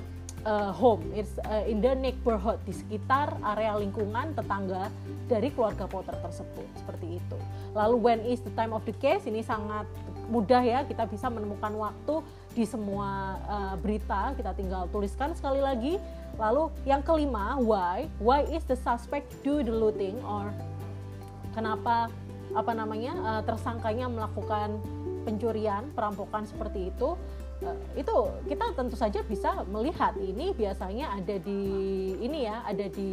uh, 0.45 0.71
home, 0.71 1.03
it's 1.15 1.35
uh, 1.47 1.63
in 1.67 1.79
the 1.79 1.95
neighborhood 1.95 2.59
di 2.67 2.75
sekitar 2.75 3.35
area 3.55 3.75
lingkungan 3.79 4.35
tetangga 4.35 4.91
dari 5.27 5.49
keluarga 5.51 5.87
Potter 5.87 6.15
tersebut. 6.19 6.67
Seperti 6.77 7.19
itu. 7.19 7.37
Lalu 7.73 7.95
when 7.99 8.19
is 8.27 8.39
the 8.43 8.53
time 8.53 8.71
of 8.75 8.83
the 8.85 8.95
case 8.99 9.25
ini 9.25 9.41
sangat 9.41 9.87
mudah 10.29 10.63
ya. 10.63 10.79
Kita 10.87 11.07
bisa 11.07 11.27
menemukan 11.27 11.73
waktu 11.75 12.15
di 12.53 12.63
semua 12.67 13.39
uh, 13.47 13.75
berita. 13.79 14.35
Kita 14.37 14.55
tinggal 14.55 14.87
tuliskan 14.91 15.33
sekali 15.35 15.59
lagi. 15.59 15.97
Lalu 16.37 16.69
yang 16.87 17.01
kelima 17.05 17.57
why? 17.61 18.09
Why 18.17 18.45
is 18.49 18.65
the 18.65 18.77
suspect 18.77 19.31
do 19.41 19.61
the 19.61 19.73
looting? 19.73 20.17
Or 20.23 20.49
kenapa 21.53 22.09
apa 22.53 22.71
namanya 22.75 23.13
uh, 23.21 23.41
tersangkanya 23.41 24.05
melakukan 24.09 24.77
pencurian 25.23 25.87
perampokan 25.95 26.43
seperti 26.43 26.91
itu 26.91 27.15
itu 27.93 28.15
kita 28.49 28.65
tentu 28.75 28.95
saja 28.97 29.19
bisa 29.25 29.63
melihat 29.69 30.13
ini 30.19 30.51
biasanya 30.51 31.15
ada 31.17 31.35
di 31.39 31.61
ini 32.19 32.45
ya 32.47 32.63
ada 32.65 32.85
di 32.89 33.11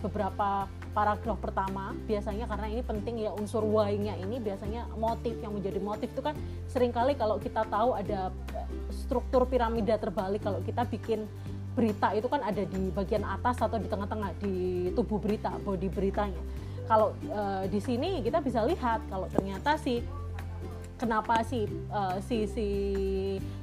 beberapa 0.00 0.70
paragraf 0.92 1.38
pertama. 1.40 1.96
Biasanya 2.04 2.44
karena 2.46 2.66
ini 2.68 2.82
penting 2.84 3.14
ya 3.24 3.30
unsur 3.32 3.64
why-nya 3.64 4.16
ini 4.20 4.38
biasanya 4.38 4.88
motif 4.94 5.36
yang 5.40 5.56
menjadi 5.56 5.80
motif 5.80 6.08
itu 6.12 6.22
kan 6.22 6.36
sering 6.68 6.92
kali 6.92 7.16
kalau 7.16 7.40
kita 7.40 7.64
tahu 7.66 7.96
ada 7.96 8.28
eh, 8.54 8.68
struktur 8.92 9.48
piramida 9.48 9.96
terbalik 9.96 10.44
kalau 10.44 10.60
kita 10.60 10.84
bikin 10.86 11.24
berita 11.72 12.12
itu 12.12 12.28
kan 12.28 12.44
ada 12.44 12.62
di 12.68 12.92
bagian 12.92 13.24
atas 13.24 13.56
atau 13.64 13.80
di 13.80 13.88
tengah-tengah 13.88 14.30
di 14.40 14.54
tubuh 14.92 15.16
berita 15.16 15.56
body 15.64 15.88
beritanya. 15.88 16.42
Kalau 16.84 17.16
e, 17.24 17.72
di 17.72 17.80
sini 17.80 18.20
kita 18.20 18.44
bisa 18.44 18.60
lihat 18.68 19.00
kalau 19.08 19.24
ternyata 19.32 19.80
si 19.80 20.04
kenapa 21.02 21.42
si 21.42 21.66
uh, 21.90 22.22
si 22.22 22.46
si 22.46 22.68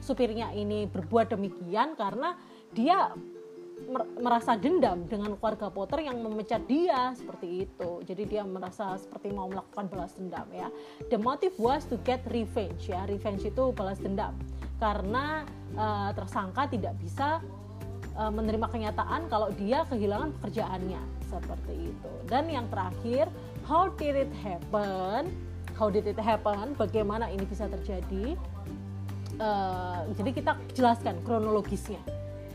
supirnya 0.03 0.51
ini 0.51 0.83
berbuat 0.91 1.31
demikian 1.31 1.95
karena 1.95 2.35
dia 2.75 3.15
merasa 4.19 4.59
dendam 4.59 5.07
dengan 5.07 5.39
keluarga 5.39 5.71
Potter 5.71 6.03
yang 6.03 6.19
memecat 6.19 6.67
dia 6.67 7.15
seperti 7.15 7.63
itu. 7.63 8.03
Jadi 8.03 8.27
dia 8.27 8.43
merasa 8.43 8.99
seperti 8.99 9.31
mau 9.31 9.47
melakukan 9.47 9.87
balas 9.87 10.11
dendam 10.19 10.43
ya. 10.51 10.67
The 11.07 11.15
motive 11.15 11.55
was 11.55 11.87
to 11.87 11.95
get 12.03 12.19
revenge 12.27 12.91
ya. 12.91 13.07
Revenge 13.07 13.47
itu 13.47 13.71
balas 13.71 13.97
dendam 14.03 14.35
karena 14.83 15.47
uh, 15.79 16.11
tersangka 16.11 16.67
tidak 16.67 16.99
bisa 16.99 17.39
uh, 18.19 18.31
menerima 18.31 18.67
kenyataan 18.67 19.31
kalau 19.31 19.47
dia 19.55 19.87
kehilangan 19.87 20.35
pekerjaannya 20.37 21.01
seperti 21.31 21.95
itu. 21.95 22.11
Dan 22.27 22.51
yang 22.51 22.67
terakhir, 22.67 23.31
how 23.63 23.87
did 23.95 24.27
it 24.27 24.31
happen? 24.43 25.48
How 25.79 25.87
did 25.87 26.03
it 26.03 26.19
happen, 26.19 26.75
bagaimana 26.75 27.31
ini 27.31 27.47
bisa 27.47 27.71
terjadi. 27.71 28.35
Uh, 29.39 30.03
jadi 30.19 30.35
kita 30.35 30.51
jelaskan 30.75 31.15
kronologisnya. 31.23 32.03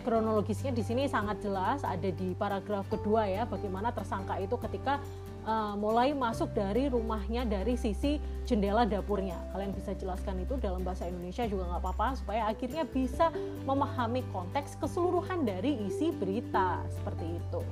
Kronologisnya 0.04 0.76
di 0.76 0.84
sini 0.84 1.08
sangat 1.08 1.40
jelas 1.40 1.80
ada 1.80 2.12
di 2.12 2.36
paragraf 2.36 2.84
kedua 2.92 3.24
ya, 3.24 3.48
bagaimana 3.48 3.88
tersangka 3.88 4.36
itu 4.36 4.60
ketika 4.68 5.00
uh, 5.48 5.72
mulai 5.80 6.12
masuk 6.12 6.52
dari 6.52 6.92
rumahnya 6.92 7.48
dari 7.48 7.80
sisi 7.80 8.20
jendela 8.44 8.84
dapurnya. 8.84 9.40
Kalian 9.56 9.72
bisa 9.72 9.96
jelaskan 9.96 10.44
itu 10.44 10.60
dalam 10.60 10.84
bahasa 10.84 11.08
Indonesia 11.08 11.48
juga 11.48 11.72
nggak 11.72 11.80
apa-apa 11.80 12.20
supaya 12.20 12.52
akhirnya 12.52 12.84
bisa 12.84 13.32
memahami 13.64 14.20
konteks 14.28 14.76
keseluruhan 14.76 15.48
dari 15.48 15.80
isi 15.88 16.12
berita 16.12 16.84
seperti 16.92 17.40
itu. 17.40 17.64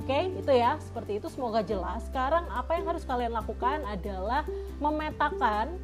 Oke, 0.00 0.32
itu 0.32 0.52
ya, 0.52 0.80
seperti 0.80 1.20
itu 1.20 1.28
semoga 1.28 1.60
jelas. 1.60 2.02
Sekarang 2.08 2.48
apa 2.50 2.74
yang 2.74 2.88
harus 2.88 3.04
kalian 3.04 3.36
lakukan 3.36 3.84
adalah 3.84 4.42
memetakan 4.80 5.76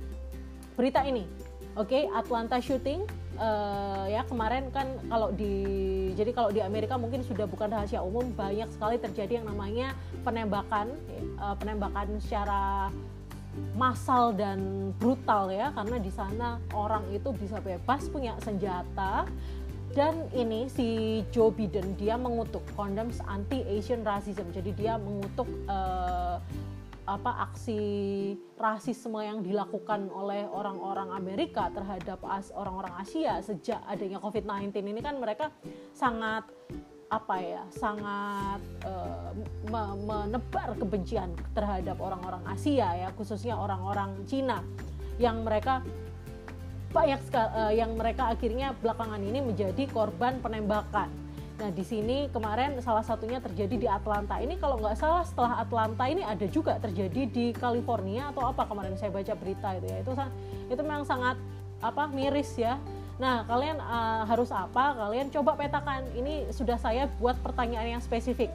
berita 0.74 1.04
ini. 1.04 1.28
Oke, 1.76 2.08
Atlanta 2.08 2.56
shooting 2.56 3.04
uh, 3.36 4.04
ya 4.08 4.24
kemarin 4.26 4.68
kan 4.72 4.96
kalau 5.08 5.28
di 5.32 5.54
jadi 6.16 6.32
kalau 6.32 6.50
di 6.50 6.60
Amerika 6.64 6.96
mungkin 6.96 7.22
sudah 7.22 7.44
bukan 7.44 7.68
rahasia 7.68 8.00
umum 8.00 8.32
banyak 8.32 8.68
sekali 8.72 8.96
terjadi 8.96 9.44
yang 9.44 9.46
namanya 9.48 9.92
penembakan 10.24 10.92
uh, 11.36 11.54
penembakan 11.56 12.16
secara 12.20 12.88
massal 13.72 14.36
dan 14.36 14.92
brutal 15.00 15.48
ya 15.48 15.72
karena 15.72 15.96
di 15.96 16.12
sana 16.12 16.60
orang 16.76 17.08
itu 17.12 17.32
bisa 17.32 17.56
bebas 17.60 18.04
punya 18.12 18.36
senjata 18.44 19.24
dan 19.96 20.28
ini 20.36 20.68
si 20.68 21.24
Joe 21.32 21.48
Biden 21.48 21.96
dia 21.96 22.20
mengutuk 22.20 22.60
condemns 22.76 23.24
anti 23.24 23.64
Asian 23.64 24.04
racism. 24.04 24.52
Jadi 24.52 24.76
dia 24.76 25.00
mengutuk 25.00 25.48
uh, 25.72 26.36
apa 27.06 27.48
aksi 27.48 27.80
rasisme 28.60 29.16
yang 29.24 29.40
dilakukan 29.40 30.12
oleh 30.12 30.44
orang-orang 30.52 31.16
Amerika 31.16 31.72
terhadap 31.72 32.20
orang-orang 32.52 32.92
Asia 33.00 33.40
sejak 33.40 33.80
adanya 33.88 34.20
COVID-19 34.20 34.74
ini 34.84 35.00
kan 35.00 35.16
mereka 35.16 35.54
sangat 35.94 36.44
apa 37.06 37.36
ya 37.38 37.62
sangat 37.70 38.58
uh, 38.82 39.30
menebar 39.70 40.74
kebencian 40.74 41.30
terhadap 41.54 41.94
orang-orang 42.02 42.42
Asia 42.50 43.06
ya 43.06 43.08
khususnya 43.14 43.54
orang-orang 43.54 44.26
Cina 44.26 44.58
yang 45.22 45.46
mereka 45.46 45.86
banyak 46.90 47.20
sekali 47.26 47.50
uh, 47.54 47.72
yang 47.74 47.90
mereka 47.94 48.30
akhirnya 48.30 48.74
belakangan 48.78 49.20
ini 49.22 49.42
menjadi 49.42 49.84
korban 49.90 50.38
penembakan. 50.40 51.10
Nah 51.56 51.72
di 51.72 51.84
sini 51.84 52.28
kemarin 52.28 52.76
salah 52.84 53.00
satunya 53.00 53.40
terjadi 53.40 53.76
di 53.76 53.88
Atlanta. 53.88 54.36
Ini 54.36 54.60
kalau 54.60 54.76
nggak 54.76 54.96
salah 54.96 55.24
setelah 55.24 55.56
Atlanta 55.64 56.04
ini 56.04 56.20
ada 56.20 56.44
juga 56.52 56.76
terjadi 56.76 57.22
di 57.28 57.56
California 57.56 58.28
atau 58.28 58.44
apa 58.44 58.68
kemarin 58.68 58.92
saya 59.00 59.08
baca 59.08 59.32
berita 59.32 59.72
itu 59.80 59.86
ya 59.88 59.98
itu 60.04 60.12
itu 60.68 60.80
memang 60.84 61.08
sangat 61.08 61.40
apa 61.80 62.08
miris 62.12 62.52
ya. 62.60 62.76
Nah 63.16 63.48
kalian 63.48 63.80
uh, 63.80 64.28
harus 64.28 64.52
apa? 64.52 64.92
Kalian 65.00 65.32
coba 65.32 65.56
petakan. 65.56 66.04
Ini 66.12 66.52
sudah 66.52 66.76
saya 66.76 67.08
buat 67.16 67.40
pertanyaan 67.40 67.96
yang 67.96 68.02
spesifik 68.04 68.52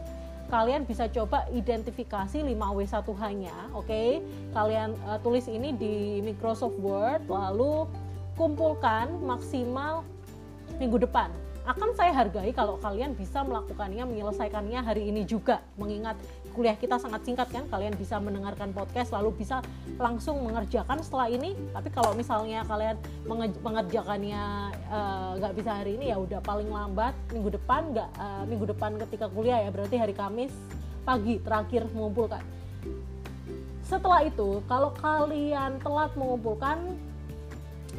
kalian 0.51 0.84
bisa 0.84 1.07
coba 1.07 1.47
identifikasi 1.55 2.43
5W1H-nya, 2.43 3.71
oke? 3.71 3.88
Okay? 3.88 4.19
Kalian 4.51 4.99
uh, 5.07 5.15
tulis 5.23 5.47
ini 5.47 5.71
di 5.71 6.19
Microsoft 6.19 6.75
Word, 6.84 7.23
lalu 7.32 7.88
kumpulkan 8.41 9.21
maksimal 9.21 10.01
minggu 10.81 10.97
depan. 10.97 11.29
Akan 11.61 11.93
saya 11.93 12.09
hargai 12.09 12.49
kalau 12.57 12.81
kalian 12.81 13.13
bisa 13.13 13.45
melakukannya, 13.45 14.01
menyelesaikannya 14.01 14.81
hari 14.81 15.13
ini 15.13 15.29
juga. 15.29 15.61
Mengingat 15.77 16.17
kuliah 16.57 16.73
kita 16.73 16.97
sangat 16.97 17.21
singkat 17.21 17.53
kan, 17.53 17.69
kalian 17.69 17.93
bisa 17.93 18.17
mendengarkan 18.17 18.73
podcast 18.73 19.13
lalu 19.13 19.29
bisa 19.45 19.61
langsung 20.01 20.41
mengerjakan 20.41 21.05
setelah 21.05 21.29
ini. 21.29 21.53
Tapi 21.69 21.93
kalau 21.93 22.17
misalnya 22.17 22.65
kalian 22.65 22.97
mengerjakannya 23.61 24.43
eh, 24.73 25.31
nggak 25.37 25.53
uh, 25.53 25.57
bisa 25.61 25.71
hari 25.77 26.01
ini 26.01 26.09
ya 26.09 26.17
udah 26.17 26.41
paling 26.41 26.65
lambat 26.65 27.13
minggu 27.29 27.53
depan 27.53 27.93
nggak 27.93 28.09
uh, 28.17 28.43
minggu 28.49 28.65
depan 28.73 28.97
ketika 29.05 29.29
kuliah 29.29 29.61
ya 29.61 29.69
berarti 29.69 30.01
hari 30.01 30.17
Kamis 30.17 30.49
pagi 31.05 31.37
terakhir 31.45 31.85
mengumpulkan. 31.93 32.41
Setelah 33.85 34.25
itu, 34.25 34.65
kalau 34.65 34.97
kalian 34.97 35.77
telat 35.77 36.09
mengumpulkan 36.17 36.97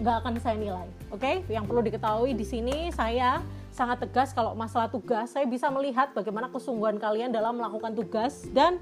nggak 0.00 0.16
akan 0.24 0.32
saya 0.40 0.56
nilai. 0.56 0.88
Oke, 1.12 1.20
okay? 1.20 1.34
yang 1.52 1.68
perlu 1.68 1.84
diketahui 1.84 2.32
di 2.32 2.46
sini 2.46 2.88
saya 2.94 3.44
sangat 3.72 4.04
tegas 4.04 4.36
kalau 4.36 4.52
masalah 4.52 4.92
tugas 4.92 5.32
saya 5.32 5.48
bisa 5.48 5.72
melihat 5.72 6.12
bagaimana 6.12 6.52
kesungguhan 6.52 7.00
kalian 7.00 7.32
dalam 7.32 7.56
melakukan 7.56 7.96
tugas 7.96 8.44
dan 8.52 8.76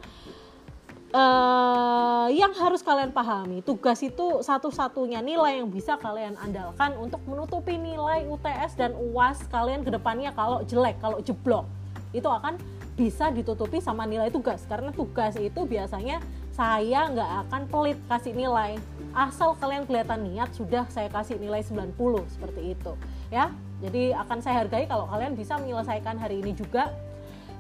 uh, 1.15 2.27
yang 2.35 2.51
harus 2.59 2.83
kalian 2.83 3.15
pahami 3.15 3.63
tugas 3.63 4.03
itu 4.03 4.43
satu-satunya 4.43 5.23
nilai 5.23 5.63
yang 5.63 5.71
bisa 5.71 5.95
kalian 5.95 6.35
andalkan 6.43 6.99
untuk 6.99 7.23
menutupi 7.31 7.79
nilai 7.79 8.27
UTS 8.27 8.75
dan 8.75 8.91
UAS 8.99 9.47
kalian 9.47 9.87
ke 9.87 9.95
depannya 9.95 10.35
kalau 10.35 10.67
jelek 10.67 10.99
kalau 10.99 11.23
jeblok 11.23 11.71
itu 12.11 12.27
akan 12.27 12.59
bisa 13.01 13.33
ditutupi 13.33 13.81
sama 13.81 14.05
nilai 14.05 14.29
tugas. 14.29 14.61
Karena 14.69 14.93
tugas 14.93 15.33
itu 15.41 15.65
biasanya 15.65 16.21
saya 16.53 17.09
nggak 17.09 17.31
akan 17.49 17.63
pelit 17.73 17.97
kasih 18.05 18.37
nilai. 18.37 18.77
Asal 19.17 19.57
kalian 19.57 19.89
kelihatan 19.89 20.29
niat 20.29 20.53
sudah 20.53 20.85
saya 20.93 21.09
kasih 21.09 21.41
nilai 21.41 21.65
90 21.65 21.97
seperti 22.29 22.77
itu. 22.77 22.93
Ya 23.33 23.57
jadi 23.81 24.13
akan 24.21 24.45
saya 24.45 24.61
hargai 24.61 24.85
kalau 24.85 25.09
kalian 25.09 25.33
bisa 25.33 25.57
menyelesaikan 25.57 26.21
hari 26.21 26.45
ini 26.45 26.53
juga. 26.53 26.93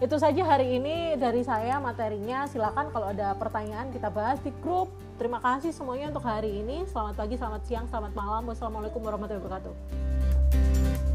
Itu 0.00 0.16
saja 0.20 0.44
hari 0.44 0.76
ini 0.80 1.16
dari 1.16 1.40
saya 1.44 1.80
materinya. 1.80 2.44
Silakan 2.44 2.92
kalau 2.92 3.08
ada 3.12 3.32
pertanyaan 3.36 3.88
kita 3.92 4.12
bahas 4.12 4.36
di 4.44 4.52
grup. 4.60 4.92
Terima 5.16 5.40
kasih 5.40 5.72
semuanya 5.72 6.12
untuk 6.12 6.24
hari 6.24 6.60
ini. 6.60 6.84
Selamat 6.88 7.16
pagi 7.16 7.40
selamat 7.40 7.62
siang 7.64 7.88
selamat 7.88 8.12
malam. 8.12 8.44
Wassalamualaikum 8.48 9.00
warahmatullahi 9.00 9.40
wabarakatuh 9.40 11.08